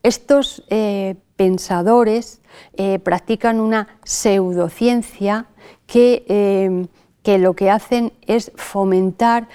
[0.03, 2.43] Estos eh, pensadores
[2.75, 5.47] eh, practican una pseudociencia
[5.87, 6.87] que,
[7.23, 9.49] que lo que hacen es fomentar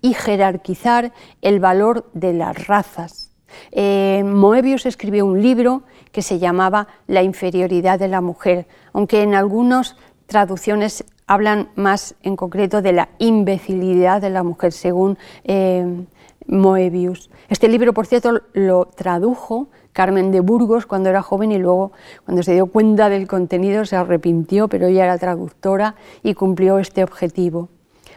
[0.00, 3.32] y jerarquizar el valor de las razas.
[3.74, 9.96] Moebius escribió un libro que se llamaba La inferioridad de la mujer, aunque en algunas
[10.26, 16.04] traducciones hablan más en concreto de la imbecilidad de la mujer, según eh,
[16.46, 17.30] Moebius.
[17.48, 21.92] Este libro, por cierto, lo tradujo Carmen de Burgos cuando era joven y luego,
[22.24, 27.04] cuando se dio cuenta del contenido, se arrepintió, pero ella era traductora y cumplió este
[27.04, 27.68] objetivo.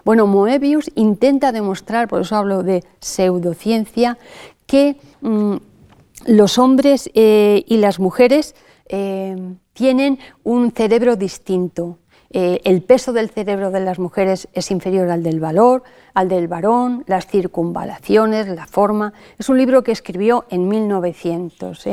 [0.04, 4.18] Bueno, Moebius intenta demostrar, por eso hablo de pseudociencia,
[4.68, 5.56] que mm,
[6.28, 8.56] los hombres eh, y las mujeres
[8.88, 9.36] eh,
[9.74, 11.98] tienen un cerebro distinto.
[12.32, 16.48] Eh, el peso del cerebro de las mujeres es inferior al del valor, al del
[16.48, 19.14] varón, las circunvalaciones, la forma.
[19.38, 21.88] Es un libro que escribió en 1900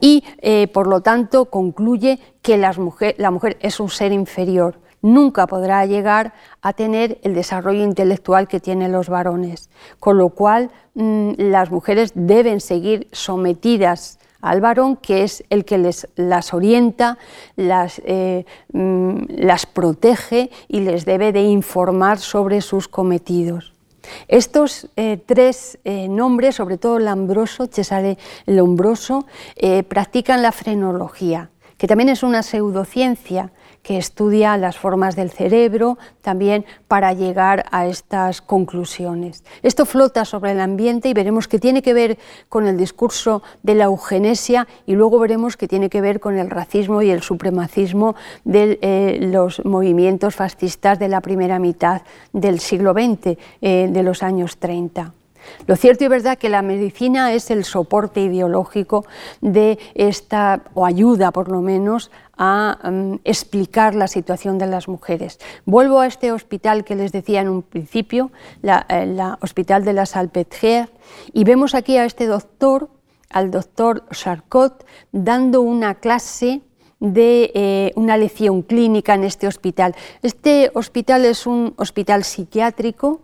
[0.00, 0.24] y,
[0.72, 4.80] por lo tanto, concluye que la mujer es un ser inferior.
[5.02, 9.68] Nunca podrá llegar a tener el desarrollo intelectual que tienen los varones,
[9.98, 15.78] con lo cual mm, las mujeres deben seguir sometidas al varón, que es el que
[15.78, 17.16] les, las orienta,
[17.56, 23.72] las, eh, mm, las protege y les debe de informar sobre sus cometidos.
[24.26, 29.26] Estos eh, tres eh, nombres, sobre todo Lambroso, Cesare Lombroso,
[29.88, 31.50] practican la frenología,
[31.82, 33.50] que también es una pseudociencia
[33.82, 39.42] que estudia las formas del cerebro también para llegar a estas conclusiones.
[39.64, 42.18] Esto flota sobre el ambiente y veremos que tiene que ver
[42.48, 46.50] con el discurso de la eugenesia y luego veremos que tiene que ver con el
[46.50, 48.14] racismo y el supremacismo
[48.44, 52.02] de eh, los movimientos fascistas de la primera mitad
[52.32, 55.14] del siglo XX, eh, de los años 30.
[55.66, 59.04] Lo cierto y verdad que la medicina es el soporte ideológico
[59.40, 65.38] de esta, o ayuda por lo menos, a mm, explicar la situación de las mujeres.
[65.64, 68.30] Vuelvo a este hospital que les decía en un principio,
[68.88, 70.88] el eh, Hospital de la Salpêtrière,
[71.32, 72.88] y vemos aquí a este doctor,
[73.30, 76.62] al doctor Charcot, dando una clase
[76.98, 79.94] de eh, una lección clínica en este hospital.
[80.22, 83.20] Este hospital es un hospital psiquiátrico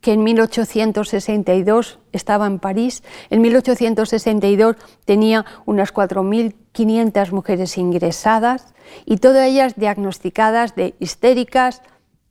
[0.00, 9.46] que en 1862 estaba en París, en 1862 tenía unas 4.500 mujeres ingresadas y todas
[9.46, 11.82] ellas diagnosticadas de histéricas,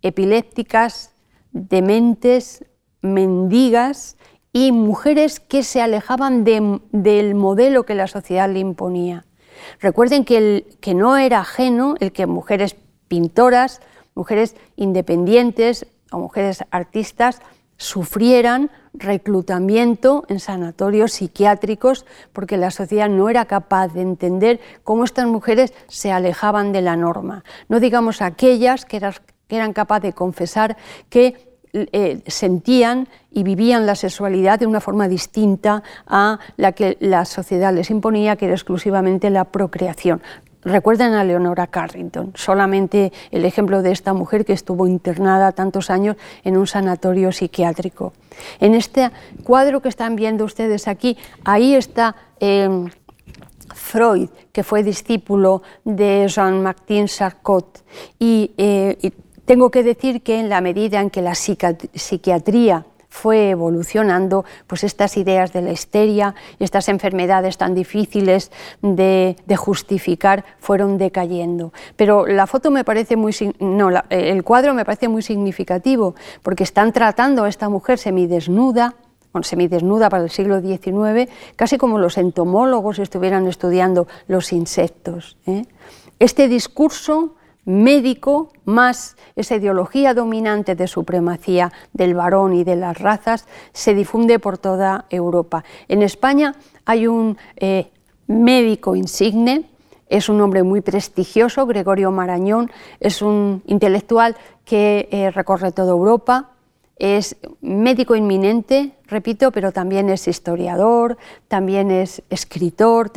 [0.02, 1.14] epilépticas,
[1.52, 2.66] dementes,
[3.02, 4.18] mendigas
[4.54, 9.26] y mujeres que se alejaban del modelo que la sociedad le imponía.
[9.80, 12.76] Recuerden que, que no era ajeno el que mujeres
[13.08, 13.82] pintoras,
[14.16, 17.42] mujeres independientes, o mujeres artistas
[17.78, 25.26] sufrieran reclutamiento en sanatorios psiquiátricos porque la sociedad no era capaz de entender cómo estas
[25.26, 27.44] mujeres se alejaban de la norma.
[27.70, 29.02] No digamos aquellas que,
[29.50, 30.78] eran capaces de confesar
[31.10, 37.26] que eh, sentían y vivían la sexualidad de una forma distinta a la que la
[37.26, 40.22] sociedad les imponía, que era exclusivamente la procreación.
[40.64, 46.18] Recuerden a Leonora Carrington, solamente el ejemplo de esta mujer que estuvo internada tantos años
[46.44, 48.14] en un sanatorio psiquiátrico.
[48.60, 49.10] En este
[49.44, 52.90] cuadro que están viendo ustedes aquí, ahí está em,
[53.74, 57.84] Freud, que fue discípulo de Jean-Martin Sarcot.
[58.20, 59.14] Eh, y,
[59.46, 65.18] tengo que decir que en la medida en que la psiquiatría fue evolucionando, pues estas
[65.18, 68.52] ideas de la histeria, estas enfermedades tan difíciles
[68.82, 71.74] de, justificar fueron decayendo.
[71.98, 76.94] Pero la foto me parece muy, no, el cuadro me parece muy significativo porque están
[76.94, 78.96] tratando a esta mujer semidesnuda,
[79.42, 85.38] semidesnuda para el siglo XIX, casi como los entomólogos estuvieran estudiando los insectos.
[85.46, 85.66] ¿eh?
[86.18, 87.36] Este discurso
[87.66, 94.40] médico más esa ideología dominante de supremacía del varón y de las razas se difunde
[94.40, 95.64] por toda Europa.
[95.88, 96.56] En España
[96.86, 97.92] hay un eh,
[98.28, 99.66] médico insigne,
[100.10, 104.36] es un hombre muy prestigioso, Gregorio Marañón, es un intelectual
[104.66, 106.50] que eh, recorre toda Europa,
[106.98, 113.12] es médico inminente, repito, pero también es historiador, también es escritor,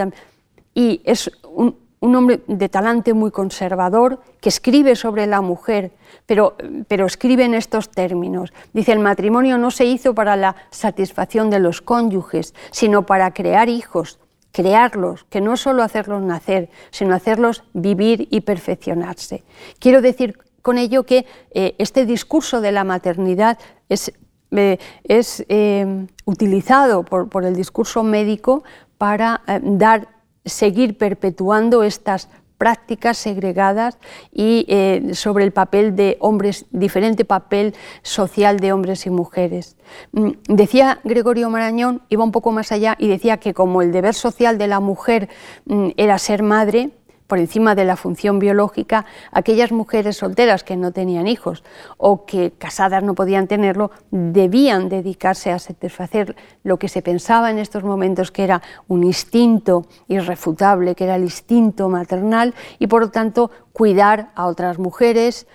[0.74, 5.92] y es un, un hombre de talante muy conservador que escribe sobre la mujer,
[6.26, 6.54] pero,
[6.86, 8.52] pero escribe en estos términos.
[8.74, 13.70] Dice, el matrimonio no se hizo para la satisfacción de los cónyuges, sino para crear
[13.70, 14.18] hijos,
[14.52, 19.44] crearlos, que no es solo hacerlos nacer, sino hacerlos vivir y perfeccionarse.
[19.78, 24.12] Quiero decir con ello que eh, este discurso de la maternidad es,
[24.50, 24.76] eh,
[25.08, 28.62] eh, utilizado por, el discurso médico
[28.98, 30.08] para dar,
[30.44, 32.28] seguir perpetuando estas
[32.58, 33.98] prácticas segregadas
[34.32, 39.76] y eh, sobre el papel de hombres, diferente papel social de hombres y mujeres.
[40.12, 44.14] Mm, decía Gregorio Marañón, iba un poco más allá y decía que como el deber
[44.14, 45.28] social de la mujer
[45.66, 46.90] mm, era ser madre,
[47.26, 51.64] por encima de la función biológica, aquellas mujeres solteras que no tenían hijos
[51.96, 57.58] o que casadas no podían tenerlo, debían dedicarse a satisfacer lo que se pensaba en
[57.58, 63.10] estos momentos que era un instinto irrefutable, que era el instinto maternal, y por lo
[63.10, 65.46] tanto cuidar a otras mujeres,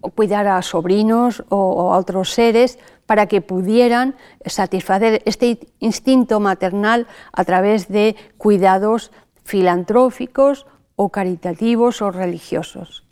[0.00, 7.06] o cuidar a sobrinos o, a otros seres para que pudieran satisfacer este instinto maternal
[7.32, 9.12] a través de cuidados
[9.44, 10.66] filantróficos
[10.98, 13.04] o caritativos o religiosos.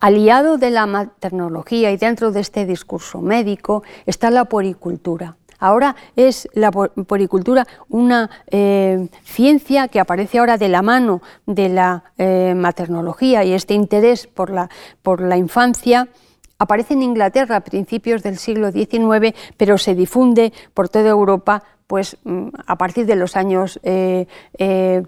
[0.00, 5.36] Aliado de la maternología y dentro de este discurso médico está la poricultura.
[5.58, 12.04] Ahora es la poricultura una eh, ciencia que aparece ahora de la mano de la
[12.16, 14.70] eh, maternología y este interés por la,
[15.02, 16.08] por la infancia
[16.58, 22.16] aparece en Inglaterra a principios del siglo XIX, pero se difunde por toda Europa pues,
[22.24, 25.02] mm, a partir de los años 30 eh,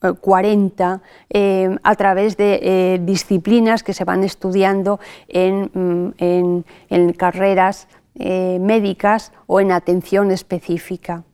[0.00, 8.58] 40 eh, a través de eh, disciplinas que se van estudiando en, mm, carreras eh,
[8.60, 11.24] médicas o en atención específica.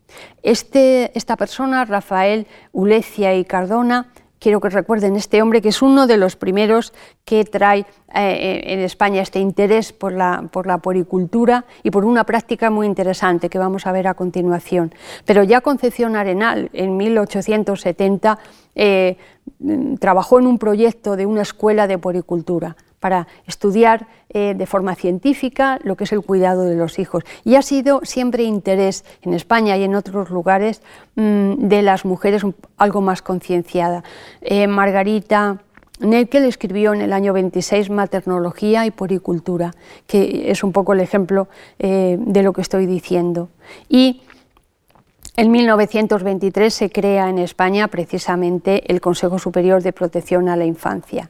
[0.43, 4.13] Este, esta persona, Rafael Ulecia y Cardona,
[4.45, 6.93] quiero que recuerden este hombre que es uno de los primeros
[7.25, 12.25] que trae eh, en España este interés por la, por la poricultura y por una
[12.25, 14.95] práctica muy interesante que vamos a ver a continuación.
[15.25, 18.39] Pero ya Concepción Arenal, en 1870,
[18.75, 19.17] eh,
[19.99, 25.79] trabajó en un proyecto de una escuela de poricultura para estudiar eh, de forma científica
[25.85, 27.23] lo que es el cuidado de los hijos.
[27.45, 30.81] Y ha sido siempre interés en España y en otros lugares
[31.15, 32.47] mm, de las mujeres
[32.79, 34.05] algo más concienciada.
[34.41, 35.59] Eh, Margarita
[36.01, 39.75] Neckel escribió en el año 26 Maternología y Poricultura,
[40.07, 41.49] que es un poco el ejemplo
[41.79, 43.51] eh, de lo que estoy diciendo.
[43.87, 44.23] Y
[45.37, 51.29] en 1923 se crea en España precisamente el Consejo Superior de Protección a la Infancia.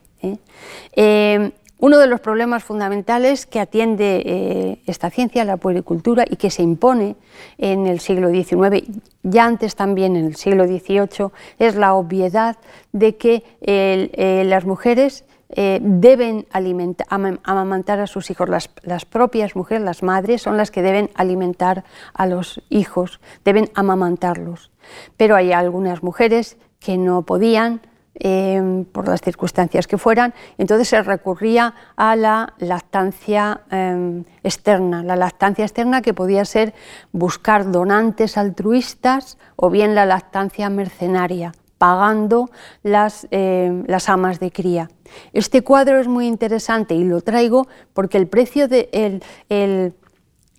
[1.77, 6.63] Uno de los problemas fundamentales que atiende eh, esta ciencia, la puericultura, y que se
[6.63, 7.17] impone
[7.57, 8.87] en el siglo XIX,
[9.23, 12.55] ya antes también en el siglo XVIII, es la obviedad
[12.93, 18.49] de que eh, las mujeres eh, deben amamantar a sus hijos.
[18.49, 23.69] Las, las, propias mujeres, las madres, son las que deben alimentar a los hijos, deben
[23.75, 24.71] amamantarlos.
[25.17, 27.81] Pero hay algunas mujeres que no podían
[28.17, 35.17] Em, por las circunstancias que fueran, entonces se recurría a la lactancia em, externa, la
[35.17, 36.73] lactancia externa que podía ser
[37.11, 42.49] buscar donantes altruistas o bien la lactancia mercenaria, pagando
[42.83, 44.89] las, em, las amas de cría.
[45.33, 49.93] Este cuadro es muy interesante y lo traigo porque el precio de el,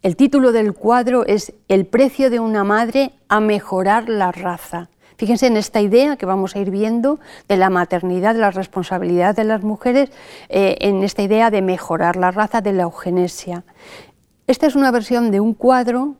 [0.03, 4.91] el título del cuadro es El precio de una madre a mejorar la raza.
[5.17, 9.35] Fíjense en esta idea que vamos a ir viendo de la maternidad, de la responsabilidad
[9.35, 10.11] de las mujeres,
[10.49, 13.65] eh, en esta idea de mejorar la raza, de la eugenesia.
[14.47, 16.17] Esta es una versión de un cuadro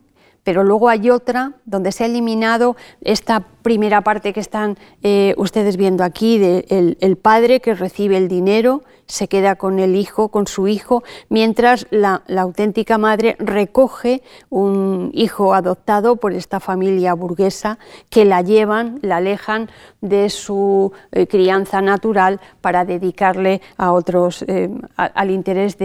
[0.47, 5.75] pero luego hay otra donde se ha eliminado esta primera parte que están eh, ustedes
[5.75, 10.47] viendo aquí, de el, padre que recibe el dinero, se queda con el hijo, con
[10.47, 17.77] su hijo, mientras la, auténtica madre recoge un hijo adoptado por esta familia burguesa
[18.09, 19.69] que la llevan, la alejan
[19.99, 25.75] de su eh, crianza natural para dedicarle a otros, eh, al interés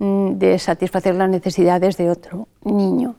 [0.00, 3.14] mm, de, satisfacer las necesidades de otro niño.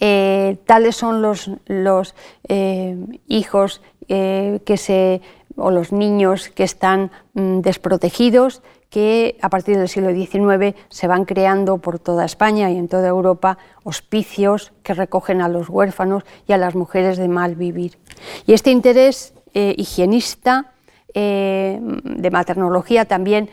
[0.00, 2.14] Eh, tales son los,
[2.48, 2.96] eh,
[3.28, 5.22] hijos eh, que se,
[5.56, 11.24] o los niños que están mm, desprotegidos, que a partir del siglo XIX se van
[11.24, 16.52] creando por toda España y en toda Europa hospicios que recogen a los huérfanos y
[16.52, 17.98] a las mujeres de mal vivir.
[18.46, 20.72] Y este interés higienista
[21.14, 23.48] de maternología también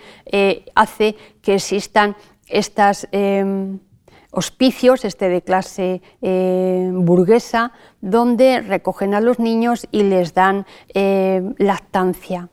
[0.75, 2.15] hace que existan
[2.47, 3.07] estas
[4.33, 7.71] hospicios, este de clase eh, burguesa,
[8.01, 12.49] donde recogen a los niños y les dan eh, lactancia.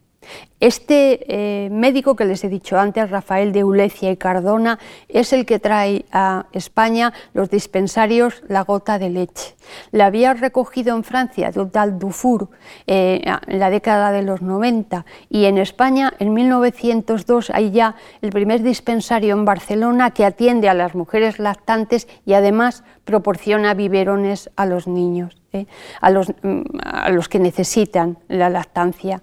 [0.60, 5.46] Este eh, médico que les he dicho antes, Rafael de Ulecia y Cardona, es el
[5.46, 9.56] que trae a España los dispensarios La Gota de Leche.
[9.90, 12.50] La había recogido en Francia de Dufour
[12.86, 18.28] eh, en la década de los 90 y en España en 1902 hay ya el
[18.28, 24.66] primer dispensario en Barcelona que atiende a las mujeres lactantes y además proporciona biberones a
[24.66, 25.66] los niños, eh,
[26.02, 29.22] a, los, mm, a los que necesitan la lactancia.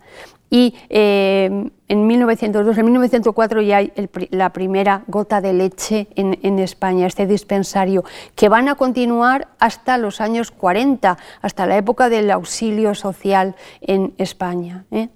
[0.50, 3.92] Y eh, en 1902, en 1904 ya hay
[4.32, 8.04] la primera gota de leche en, España, este dispensario,
[8.36, 14.14] que van a continuar hasta los años 40, hasta la época del auxilio social en
[14.18, 14.86] España.
[14.92, 15.10] ¿eh?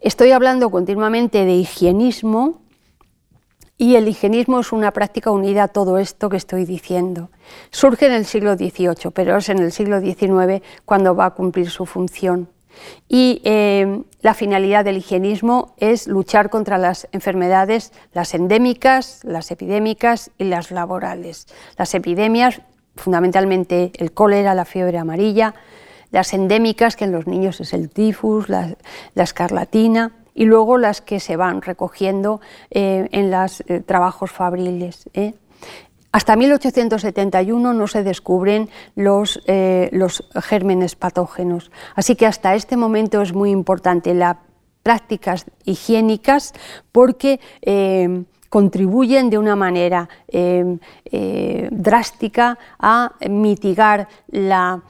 [0.00, 2.62] Estoy hablando continuamente de higienismo
[3.76, 7.30] y el higienismo es una práctica unida a todo esto que estoy diciendo.
[7.70, 11.70] Surge en el siglo XVIII, pero es en el siglo XIX cuando va a cumplir
[11.70, 12.48] su función.
[13.08, 20.30] Y eh, la finalidad del higienismo es luchar contra las enfermedades, las endémicas, las epidémicas
[20.38, 21.46] y las laborales.
[21.76, 22.60] Las epidemias,
[22.96, 25.54] fundamentalmente el cólera, la fiebre amarilla,
[26.10, 28.76] las endémicas, que en los niños es el tifus, la,
[29.14, 35.08] escarlatina, y luego las que se van recogiendo eh, en los eh, trabajos fabriles.
[36.12, 43.22] Hasta 1871 no se descubren los, eh, los, gérmenes patógenos, así que hasta este momento
[43.22, 44.36] es muy importante las
[44.82, 46.52] prácticas higiénicas
[46.90, 54.82] porque eh, contribuyen de una manera eh, drástica a mitigar la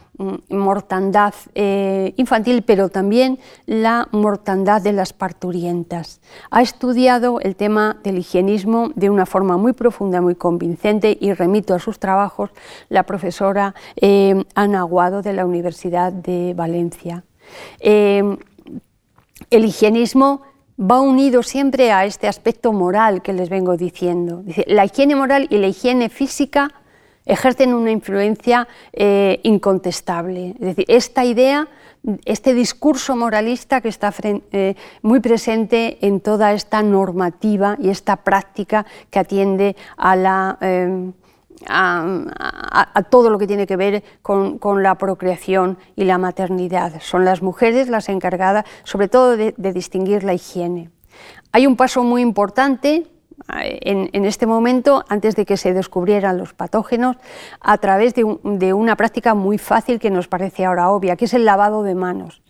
[0.49, 6.21] mortandad eh, infantil, pero también la mortandad de las parturientas.
[6.51, 11.75] Ha estudiado el tema del higienismo de una forma muy profunda, muy convincente, y remito
[11.75, 12.51] a sus trabajos
[12.89, 17.25] la profesora eh, Ana Aguado de la Universidad de Valencia.
[17.81, 18.37] Eh,
[19.51, 20.43] el higienismo
[20.79, 24.43] va unido siempre a este aspecto moral que les vengo diciendo.
[24.67, 26.71] la higiene moral y la higiene física
[27.27, 30.55] ejercen una influencia eh, incontestable.
[30.61, 31.69] Es decir, esta idea,
[32.25, 38.87] este discurso moralista que está eh, muy presente en toda esta normativa y esta práctica
[39.11, 40.57] que atiende a.
[40.61, 41.13] Eh,
[41.69, 47.03] a, todo lo que tiene que ver con, la procreación y la maternidad.
[47.03, 50.89] Son las mujeres las encargadas, sobre todo, de distinguir la higiene.
[51.53, 53.07] Hay un paso muy importante
[53.59, 57.17] en, este momento, antes de que se descubrieran los patógenos,
[57.61, 58.25] a través de,
[58.73, 62.43] una práctica muy fácil que nos parece ahora obvia, que es el lavado de manos.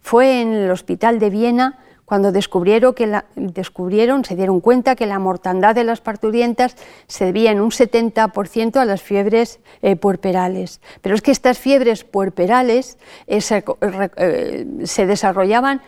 [0.00, 1.78] Fue en el hospital de Viena
[2.08, 6.74] cuando descubrieron, se dieron cuenta que la mortandad de las parturientas
[7.06, 10.80] se debía en un 70% a las fiebres eh, puerperales.
[11.02, 12.96] Pero es que estas fiebres puerperales
[13.26, 13.40] eh,
[14.16, 15.82] eh, se desarrollaban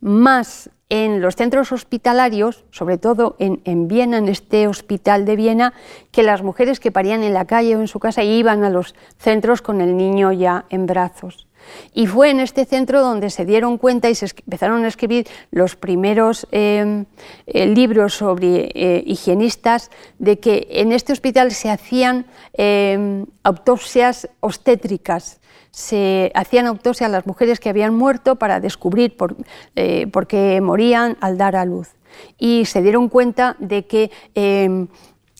[0.00, 5.74] más en los centros hospitalarios, sobre todo en, Viena, en este hospital de Viena,
[6.12, 8.94] que las mujeres que parían en la calle o en su casa iban a los
[9.18, 11.46] centros con el niño ya en brazos.
[11.92, 15.74] Y fue en este centro donde se dieron cuenta y se empezaron a escribir los
[15.74, 17.06] primeros em,
[17.48, 25.40] eh, libros sobre eh, higienistas de que en este hospital se hacían em, autopsias obstétricas
[25.76, 29.36] se hacían autopsia a las mujeres que habían muerto para descubrir por,
[29.74, 31.96] eh, qué morían al dar a luz.
[32.38, 34.88] Y se dieron cuenta de que em,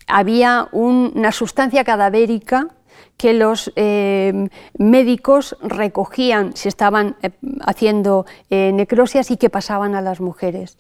[0.07, 2.69] había una sustancia cadavérica
[3.17, 7.31] que los em, médicos recogían si estaban eh,
[7.63, 10.77] haciendo eh, necrosias y que pasaban a las mujeres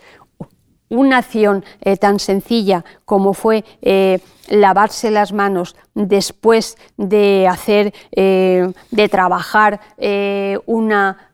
[0.88, 8.72] una acción eh, tan sencilla como fue eh, lavarse las manos después de hacer, eh,
[8.90, 9.80] de trabajar
[10.66, 11.30] una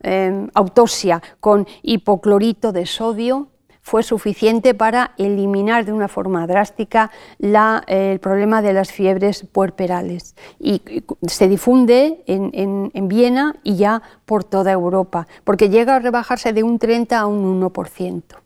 [0.55, 3.49] autopsia con hipoclorito de sodio,
[3.83, 10.37] fue suficiente para eliminar de una forma drástica el problema de las fiebres puerperales.
[10.59, 10.83] Y,
[11.27, 16.63] se difunde en, en, Viena y ya por toda Europa, porque llega a rebajarse de
[16.63, 18.42] un 30 a un 1%.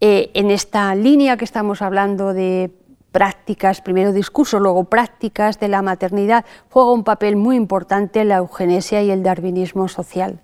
[0.00, 2.70] Eh, en esta línea que estamos hablando de
[3.12, 9.02] prácticas, primero discurso, luego prácticas de la maternidad, juega un papel muy importante la eugenesia
[9.02, 10.40] y el darwinismo social.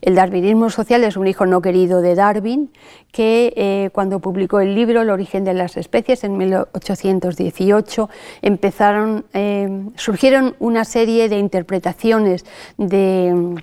[0.00, 2.70] El darwinismo social es un hijo no querido de Darwin,
[3.12, 8.08] que eh, cuando publicó el libro El origen de las especies en 1818
[8.42, 12.44] empezaron, eh, surgieron una serie de interpretaciones
[12.76, 13.62] de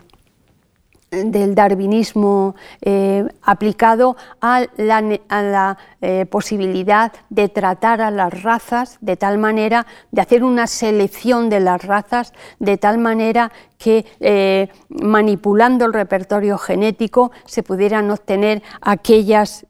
[1.11, 9.37] del darwinismo eh, aplicado a la, eh, posibilidad de tratar a las razas de tal
[9.37, 15.93] manera, de hacer una selección de las razas de tal manera que eh, manipulando el
[15.93, 19.65] repertorio genético se pudieran obtener aquellas,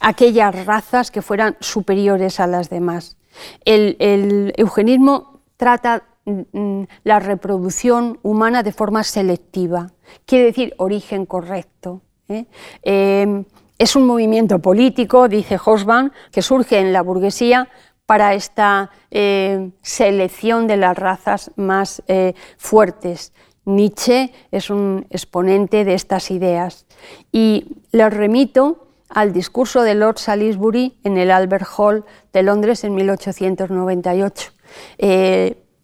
[0.00, 3.16] aquellas razas que fueran superiores a las demás.
[3.64, 9.90] El, el eugenismo trata la reproducción humana de forma selectiva
[10.26, 12.02] quiere decir origen correcto.
[12.28, 12.46] ¿eh?
[12.82, 13.44] Em,
[13.78, 17.68] es un movimiento político, dice Hosban, que surge en la burguesía
[18.06, 23.32] para esta em, selección de las razas más eh, fuertes.
[23.64, 26.86] Nietzsche es un exponente de estas ideas.
[27.30, 32.94] Y les remito al discurso de Lord Salisbury en el Albert Hall de Londres en
[32.94, 34.52] 1898.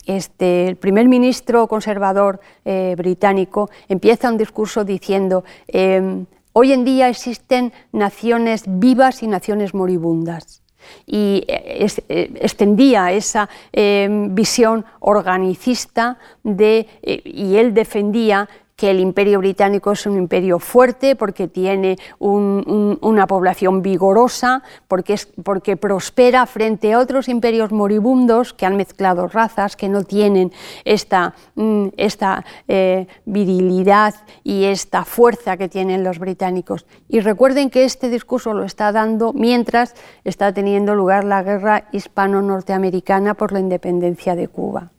[0.08, 7.10] Este, el primer ministro conservador eh, británico empieza un discurso diciendo, em, hoy en día
[7.10, 10.62] existen naciones vivas y naciones moribundas.
[11.04, 18.48] Y eh, eh, extendía esa em, visión organicista de, y él defendía
[18.78, 25.26] que el imperio británico es un imperio fuerte porque tiene una población vigorosa, porque, es,
[25.42, 30.52] porque prospera frente a otros imperios moribundos que han mezclado razas, que no tienen
[30.84, 34.14] esta, mm, esta eh, virilidad
[34.44, 36.86] y esta fuerza que tienen los británicos.
[37.08, 43.34] Y recuerden que este discurso lo está dando mientras está teniendo lugar la guerra hispano-norteamericana
[43.34, 44.92] por la independencia de Cuba.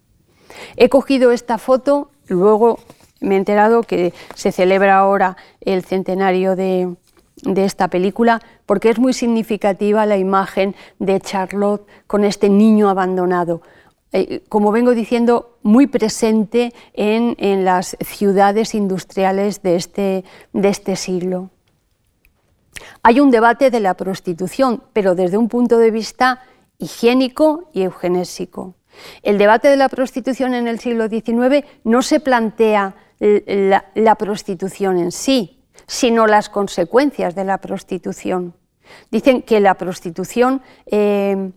[0.76, 2.80] He cogido esta foto, luego
[3.22, 6.96] me he enterado que se celebra ahora el centenario de,
[7.44, 13.62] esta película porque es muy significativa la imagen de Charlotte con este niño abandonado.
[14.12, 21.50] Eh, como vengo diciendo, muy presente en, las ciudades industriales este, de este siglo.
[23.04, 26.42] Hay un debate de la prostitución, pero desde un punto de vista
[26.78, 28.76] higiénico y eugenésico.
[29.22, 35.12] El debate de la prostitución en el siglo XIX no se plantea la, prostitución en
[35.12, 38.54] sí, sino las consecuencias de la prostitución.
[39.12, 41.52] Dicen que la prostitución eh,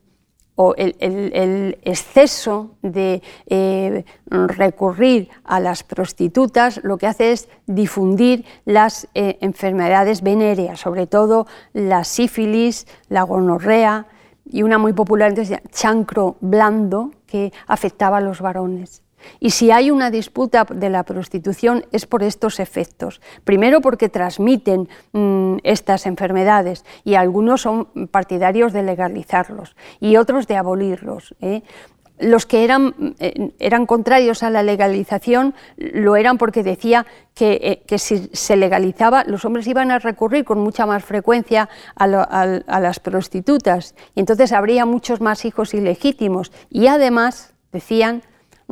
[0.54, 9.08] o el, exceso de eh, recurrir a las prostitutas lo que hace es difundir las
[9.14, 14.06] eh, enfermedades venéreas, sobre todo la sífilis, la gonorrea
[14.44, 19.02] y una muy popular entonces, chancro blando que afectaba a los varones.
[19.40, 23.20] Y si hay una disputa de la prostitución es por estos efectos.
[23.44, 30.56] Primero porque transmiten mm, estas enfermedades y algunos son partidarios de legalizarlos y otros de
[30.56, 31.34] abolirlos.
[31.40, 31.62] ¿eh?
[32.18, 37.04] Los que eran, eh, eran, contrarios a la legalización lo eran porque decía
[37.34, 42.04] que, eh, si se legalizaba los hombres iban a recurrir con mucha más frecuencia a,
[42.04, 48.22] a las prostitutas y entonces habría muchos más hijos ilegítimos y además, decían,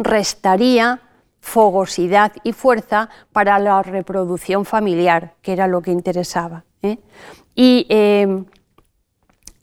[0.05, 1.01] restaría
[1.41, 6.65] fogosidad y fuerza para la reproducción familiar, que era lo que interesaba.
[6.83, 6.99] ¿eh?
[7.55, 8.45] Y eh,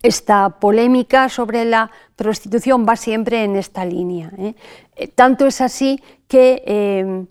[0.01, 4.31] esta polémica sobre la prostitución va siempre en esta línea.
[4.37, 4.55] ¿eh?
[5.15, 7.27] Tanto es así que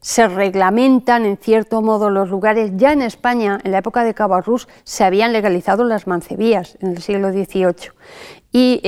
[0.00, 2.72] se reglamentan en cierto modo los lugares.
[2.76, 7.02] Ya en España, en la época de Cabarrús, se habían legalizado las mancebías en el
[7.02, 7.92] siglo XVIII.
[8.52, 8.80] y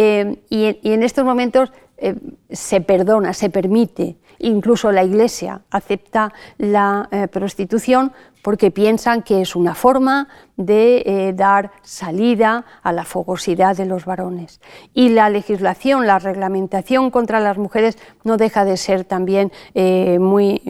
[0.82, 2.16] en estos momentos eh,
[2.50, 4.16] se perdona, se permite.
[4.40, 10.26] Incluso la Iglesia acepta la eh, prostitución porque piensan que es una forma
[10.56, 14.60] de eh, dar salida a la fogosidad de los varones.
[14.92, 20.60] Y la legislación, la reglamentación contra las mujeres no deja de ser también muy...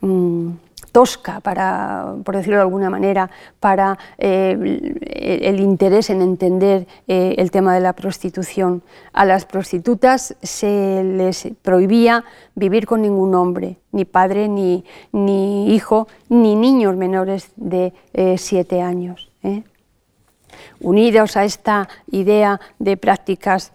[0.00, 0.50] Mm,
[0.94, 3.28] tosca, para, por decirlo de alguna manera,
[3.58, 8.80] para eh, el interés en entender eh, el tema de la prostitución.
[9.12, 12.22] A las prostitutas se les prohibía
[12.54, 14.84] vivir con ningún hombre, ni padre, ni,
[15.74, 19.32] hijo, ni niños menores de eh, siete años.
[20.78, 23.72] Unidos a esta idea de prácticas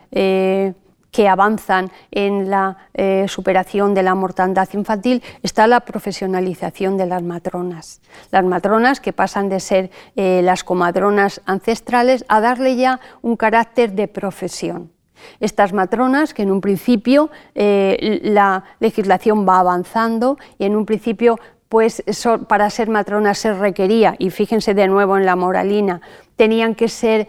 [1.11, 7.23] que avanzan en la eh, superación de la mortandad infantil está la profesionalización de las
[7.23, 8.01] matronas.
[8.31, 13.93] Las matronas que pasan de ser eh, las comadronas ancestrales a darle ya un carácter
[13.93, 14.91] de profesión.
[15.39, 21.37] Estas matronas, que en un principio eh, la legislación va avanzando y en un principio
[21.67, 22.03] pues
[22.47, 26.01] para ser matronas se requería, y fíjense de nuevo en la moralina,
[26.35, 27.27] tenían que ser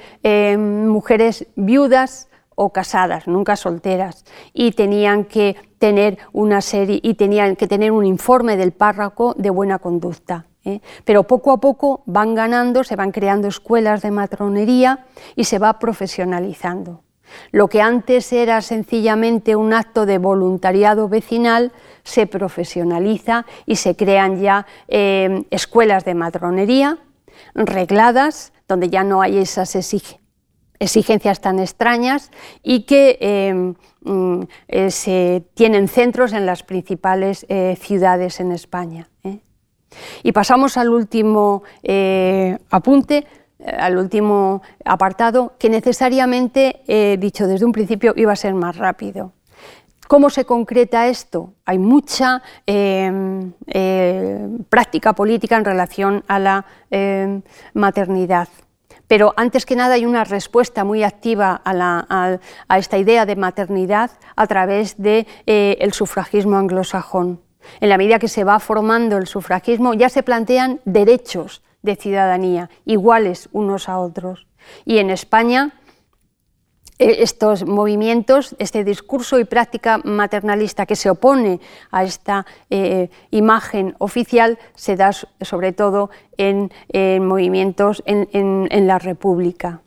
[0.57, 2.30] mujeres viudas,
[2.63, 8.05] o casadas, nunca solteras, y tenían que tener una serie y tenían que tener un
[8.05, 10.45] informe del párroco de buena conducta.
[10.67, 10.81] ¿eh?
[11.07, 15.07] Pero poco a poco van ganando, se van creando escuelas de matronería
[15.37, 17.03] y se va profesionalizando.
[17.51, 24.39] Lo que antes era sencillamente un acto de voluntariado vecinal se profesionaliza y se crean
[24.39, 26.99] ya eh, escuelas de matronería
[27.55, 29.75] regladas, donde ya no hay esas
[30.81, 37.47] exigencias tan extrañas y que eh, mm, eh, se tienen centros en las principales
[37.79, 39.09] ciudades en España.
[40.23, 41.63] Y pasamos al último
[42.71, 43.27] apunte,
[43.67, 49.33] al último apartado, que necesariamente, he dicho desde un principio, iba a ser más rápido.
[50.11, 51.55] ¿Cómo se concreta esto?
[51.65, 53.13] Hay mucha eh,
[54.69, 56.67] práctica política en relación a la
[57.75, 58.49] maternidad.
[59.11, 62.39] Pero antes que nada hay una respuesta muy activa a,
[62.79, 67.41] esta idea de maternidad a través del de, eh, sufragismo anglosajón.
[67.81, 72.71] En la medida que se va formando el sufragismo ya se plantean derechos de ciudadanía
[72.85, 74.47] iguales unos a otros.
[74.85, 75.73] Y en España
[77.01, 81.59] estos movimientos, este discurso y práctica maternalista que se opone
[81.91, 86.71] a esta eh, imagen oficial se da sobre todo en,
[87.27, 89.81] movimientos en, la República.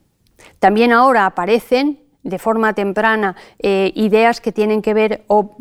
[0.59, 5.55] También ahora aparecen de forma temprana eh, ideas que tienen que ver, o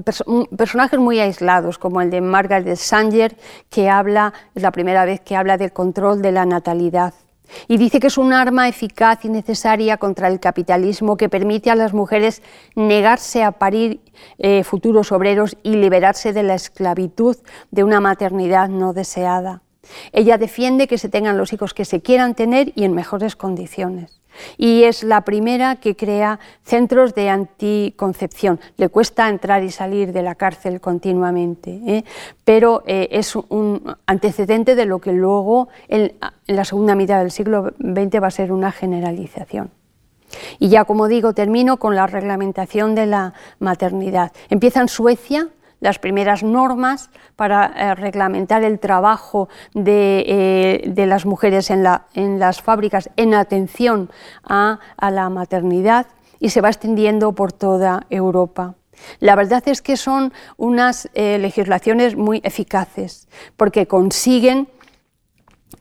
[0.56, 3.36] personajes muy aislados, como el de Margaret Sanger,
[3.68, 7.14] que habla, es la primera vez que habla del control de la natalidad
[7.68, 11.74] y dice que es un arma eficaz y necesaria contra el capitalismo que permite a
[11.74, 12.42] las mujeres
[12.74, 14.00] negarse a parir
[14.38, 17.36] eh, futuros obreros y liberarse de la esclavitud
[17.70, 19.62] de una maternidad no deseada.
[20.12, 24.21] Ella defiende que se tengan los hijos que se quieran tener y en mejores condiciones
[24.56, 28.60] y es la primera que crea centros de anticoncepción.
[28.76, 32.04] Le cuesta entrar y salir de la cárcel continuamente, ¿eh?
[32.44, 36.12] pero eh, es un antecedente de lo que luego en,
[36.46, 39.70] la segunda mitad del siglo XX va a ser una generalización.
[40.58, 44.32] Y ya como digo, termino con la reglamentación de la maternidad.
[44.48, 45.48] Empieza en Suecia,
[45.82, 53.10] las primeras normas para eh, reglamentar el trabajo de, eh, las mujeres en, las fábricas
[53.16, 54.08] en atención
[54.44, 56.06] a, la maternidad
[56.38, 58.76] y se va extendiendo por toda Europa.
[59.18, 64.68] La verdad es que son unas eh, legislaciones muy eficaces porque consiguen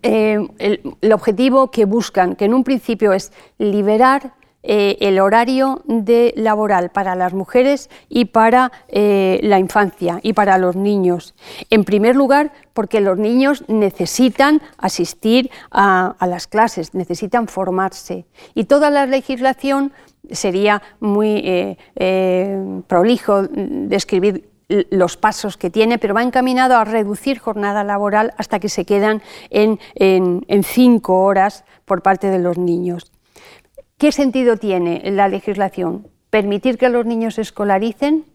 [0.01, 0.81] el,
[1.13, 4.33] objetivo que buscan, que en un principio es liberar
[4.63, 10.59] eh, el horario de laboral para las mujeres y para eh, la infancia y para
[10.59, 11.33] los niños.
[11.71, 18.25] En primer lugar, porque los niños necesitan asistir a, las clases, necesitan formarse.
[18.53, 19.93] Y toda la legislación
[20.29, 24.47] sería muy eh, prolijo describir
[24.91, 29.23] los pasos que tiene, pero va encaminado a reducir jornada laboral hasta que se quedan
[29.49, 29.79] en
[30.63, 33.11] cinco horas por parte de los niños.
[34.01, 36.07] ¿Qué sentido tiene la legislación?
[36.31, 38.25] ¿Permitir que los niños se escolaricen?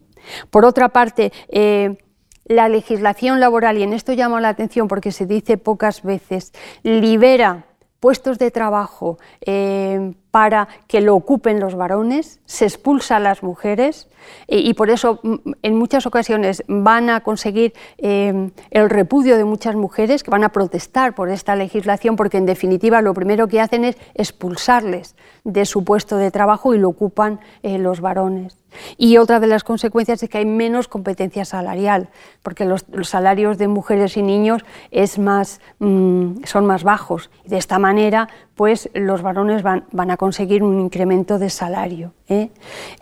[0.49, 1.97] Por otra parte, eh,
[2.45, 6.53] la legislación laboral, y en esto llamo la atención porque se dice pocas veces,
[6.83, 7.65] libera
[7.99, 14.07] puestos de trabajo eh, para que lo ocupen los varones, se expulsa a las mujeres
[14.47, 19.75] y, por eso mm, en muchas ocasiones van a conseguir eh, el repudio de muchas
[19.75, 23.85] mujeres que van a protestar por esta legislación porque en definitiva lo primero que hacen
[23.85, 28.57] es expulsarles de su puesto de trabajo y lo ocupan eh, los varones.
[28.97, 32.09] Y otra de las consecuencias es que hay menos competencia salarial,
[32.43, 37.29] porque los, salarios de mujeres y niños es más, mm, son más bajos.
[37.45, 42.13] De esta manera, pues los varones van, a conseguir un incremento de salario.
[42.27, 42.49] ¿eh?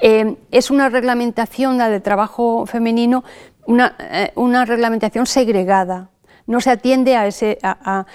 [0.02, 3.24] Eh, es una reglamentación, la de trabajo femenino,
[3.66, 4.34] una, eh,
[4.66, 6.10] reglamentación segregada.
[6.46, 8.06] No se atiende a,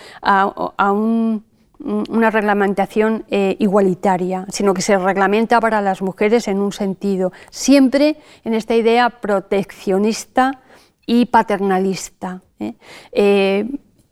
[1.83, 8.53] una reglamentación igualitaria, sino que se reglamenta para las mujeres en un sentido, siempre en
[8.53, 10.61] esta idea proteccionista
[11.07, 12.43] y paternalista.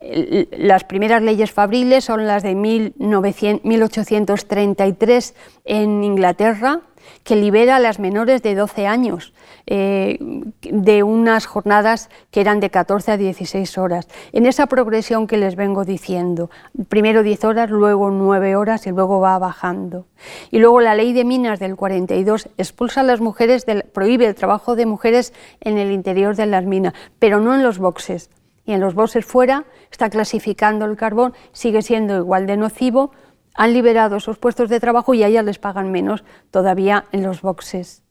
[0.01, 5.35] Las primeras leyes fabriles son las de 1833
[5.65, 6.81] en Inglaterra,
[7.23, 9.33] que libera a las menores de 12 años
[9.67, 10.17] eh,
[10.61, 14.07] de unas jornadas que eran de 14 a 16 horas.
[14.31, 16.49] En esa progresión que les vengo diciendo,
[16.87, 20.05] primero 10 horas, luego 9 horas y luego va bajando.
[20.49, 24.75] Y luego la ley de minas del 42 expulsa a las mujeres, prohíbe el trabajo
[24.75, 28.29] de mujeres en el interior de las minas, pero no en los boxes.
[28.69, 33.09] Y en los boxes fuera está clasificando el carbón, sigue siendo igual de nocivo
[33.55, 37.41] han liberado esos puestos de trabajo y a ellas les pagan menos todavía en los
[37.41, 38.03] boxes.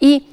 [0.00, 0.26] Y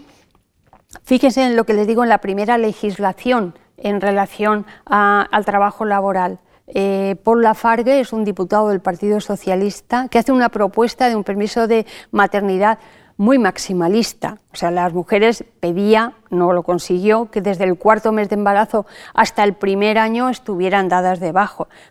[1.04, 6.40] fíjense en lo que les digo en la primera legislación en relación al trabajo laboral.
[6.66, 11.24] Eh, Paul Lafargue es un diputado del Partido Socialista que hace una propuesta de un
[11.24, 12.80] permiso de maternidad
[13.18, 14.38] muy maximalista.
[14.54, 18.86] O sea, las mujeres pedía, no lo consiguió, que desde el cuarto mes de embarazo
[19.14, 21.34] hasta el primer año estuvieran dadas de,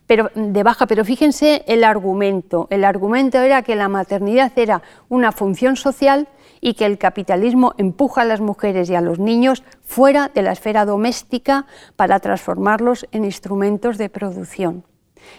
[0.07, 0.87] pero, de baja.
[0.87, 2.69] Pero fíjense el argumento.
[2.71, 6.29] El argumento era que la maternidad era una función social
[6.61, 10.53] y que el capitalismo empuja a las mujeres y a los niños fuera de la
[10.53, 11.67] esfera doméstica
[11.97, 14.85] para transformarlos en instrumentos de producción.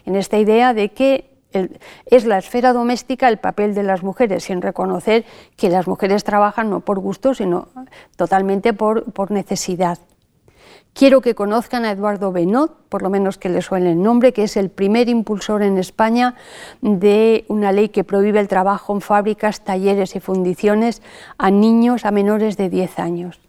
[0.05, 1.36] En esta idea de que
[2.05, 6.69] es la esfera doméstica el papel de las mujeres, sin reconocer que las mujeres trabajan
[6.69, 7.69] no por gusto, sino
[8.15, 9.99] totalmente por necesidad.
[10.97, 14.45] Quiero que conozcan a Eduardo Benot, por lo menos que le suene el nombre, que
[14.45, 16.33] es el primer impulsor en España
[16.81, 21.03] de una ley que prohíbe el trabajo en fábricas, talleres y fundiciones
[21.37, 23.39] a niños a menores de 10 años.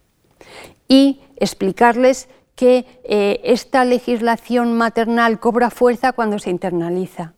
[0.88, 7.32] Y explicarles que eh, esta legislación maternal cobra fuerza cuando se internaliza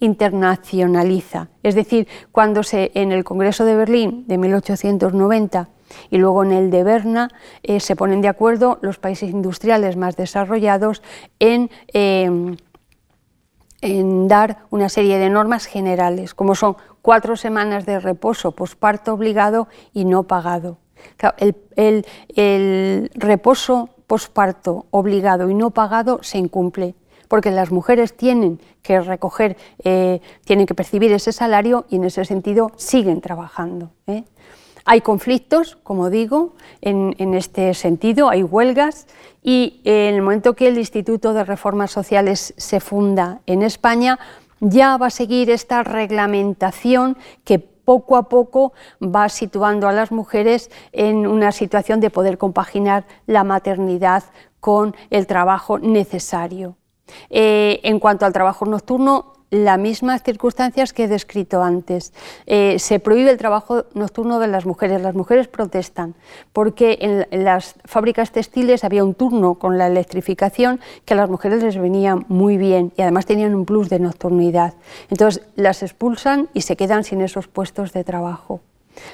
[0.00, 5.68] internacionaliza, es decir, cuando se, en el Congreso de Berlín de 1890
[6.10, 7.28] y luego en el de Berna
[7.62, 11.02] eh, se ponen de acuerdo los países industriales más desarrollados
[11.38, 12.56] en, em,
[13.80, 19.68] en dar una serie de normas generales, como son cuatro semanas de reposo posparto obligado
[19.92, 20.78] y no pagado.
[21.76, 26.94] el, el reposo posparto obligado y no pagado se incumple
[27.34, 32.24] porque las mujeres tienen que recoger, eh, tienen que percibir ese salario y en ese
[32.24, 33.90] sentido siguen trabajando.
[34.06, 34.22] ¿eh?
[34.84, 39.08] Hay conflictos, como digo, en, este sentido, hay huelgas
[39.42, 44.20] y en el momento que el Instituto de Reformas Sociales se funda en España,
[44.60, 50.70] ya va a seguir esta reglamentación que poco a poco va situando a las mujeres
[50.92, 54.22] en una situación de poder compaginar la maternidad
[54.60, 56.76] con el trabajo necesario.
[57.30, 62.12] Eh, en cuanto al trabajo nocturno, las mismas circunstancias que he descrito antes.
[62.46, 65.00] Eh, se prohíbe el trabajo nocturno de las mujeres.
[65.00, 66.14] Las mujeres protestan
[66.52, 71.62] porque en, las fábricas textiles había un turno con la electrificación que a las mujeres
[71.62, 74.74] les venía muy bien y además tenían un plus de nocturnidad.
[75.08, 78.60] Entonces las expulsan y se quedan sin esos puestos de trabajo.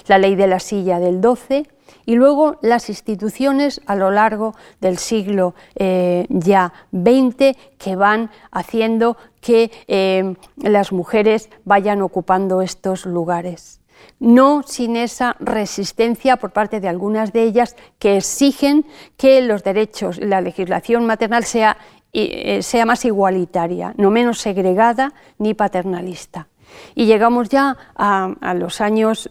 [0.06, 1.66] La ley de la silla del 12
[2.10, 9.16] y luego las instituciones a lo largo del siglo eh, ya XX que van haciendo
[9.40, 13.80] que eh, las mujeres vayan ocupando estos lugares.
[14.18, 18.86] No sin esa resistencia por parte de algunas de ellas que exigen
[19.16, 21.76] que los derechos, la legislación maternal sea,
[22.12, 26.48] eh, sea más igualitaria, no menos segregada ni paternalista.
[26.96, 29.30] Y llegamos ya a, los años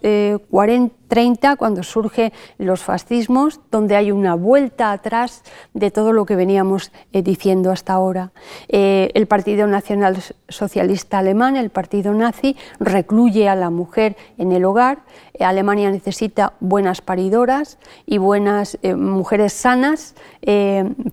[0.50, 5.44] 40, 30, cuando surgen los fascismos, donde hay una vuelta atrás
[5.74, 8.32] de todo lo que veníamos eh, diciendo hasta ahora.
[8.70, 14.64] Eh, el Partido Nacional Socialista Alemán, el partido nazi, recluye a la mujer en el
[14.64, 15.00] hogar.
[15.34, 20.16] Eh, Alemania necesita buenas paridoras y buenas mujeres sanas,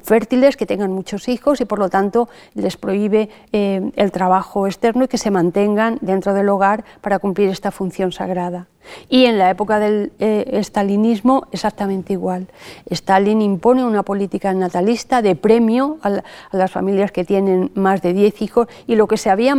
[0.03, 5.09] fértiles, que tengan muchos hijos y por lo tanto les prohíbe el trabajo externo y
[5.09, 8.69] que se mantengan dentro del hogar para cumplir esta función sagrada.
[9.09, 12.49] Y en la época del eh, stalinismo exactamente igual.
[12.91, 16.23] Stalin impone una política natalista de premio a,
[16.53, 19.55] las familias que tienen más de 10 hijos y lo que se había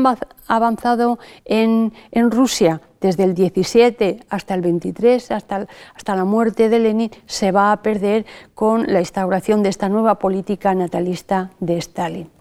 [0.47, 1.91] avanzado en,
[2.29, 7.71] Rusia desde el 17 hasta el 23, hasta, hasta la muerte de Lenin, se va
[7.71, 12.36] a perder con la instauración de esta nueva política natalista de Stalin.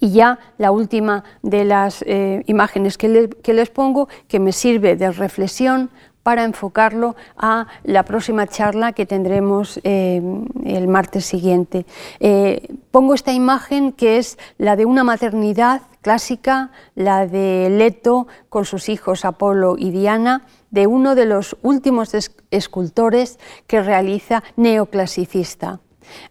[0.00, 5.10] Y ya la última de las eh, imágenes que, les pongo, que me sirve de
[5.10, 5.90] reflexión
[6.22, 10.20] para enfocarlo a la próxima charla que tendremos eh,
[10.64, 11.86] el martes siguiente.
[12.20, 18.66] Eh, pongo esta imagen que es la de una maternidad clásica, la de Leto con
[18.66, 22.12] sus hijos Apolo y Diana, de uno de los últimos
[22.50, 25.80] escultores que realiza neoclasicista.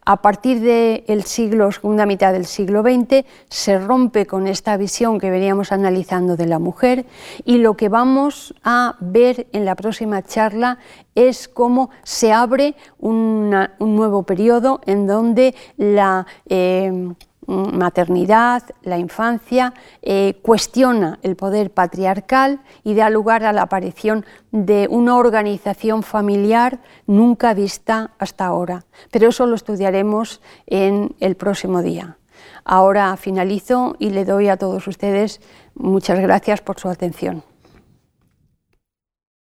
[0.05, 5.29] A partir del siglo, segunda mitad del siglo XX, se rompe con esta visión que
[5.29, 7.05] veníamos analizando de la mujer
[7.45, 10.77] y lo que vamos a ver en la próxima charla
[11.15, 13.49] es cómo se abre un
[13.79, 17.13] nuevo periodo en donde la eh,
[17.47, 24.87] maternidad, la infancia, eh, cuestiona el poder patriarcal y da lugar a la aparición de
[24.89, 28.85] una organización familiar nunca vista hasta ahora.
[29.11, 32.17] Pero eso lo estudiaremos en el próximo día.
[32.63, 35.41] Ahora finalizo y le doy a todos ustedes
[35.73, 37.43] muchas gracias por su atención.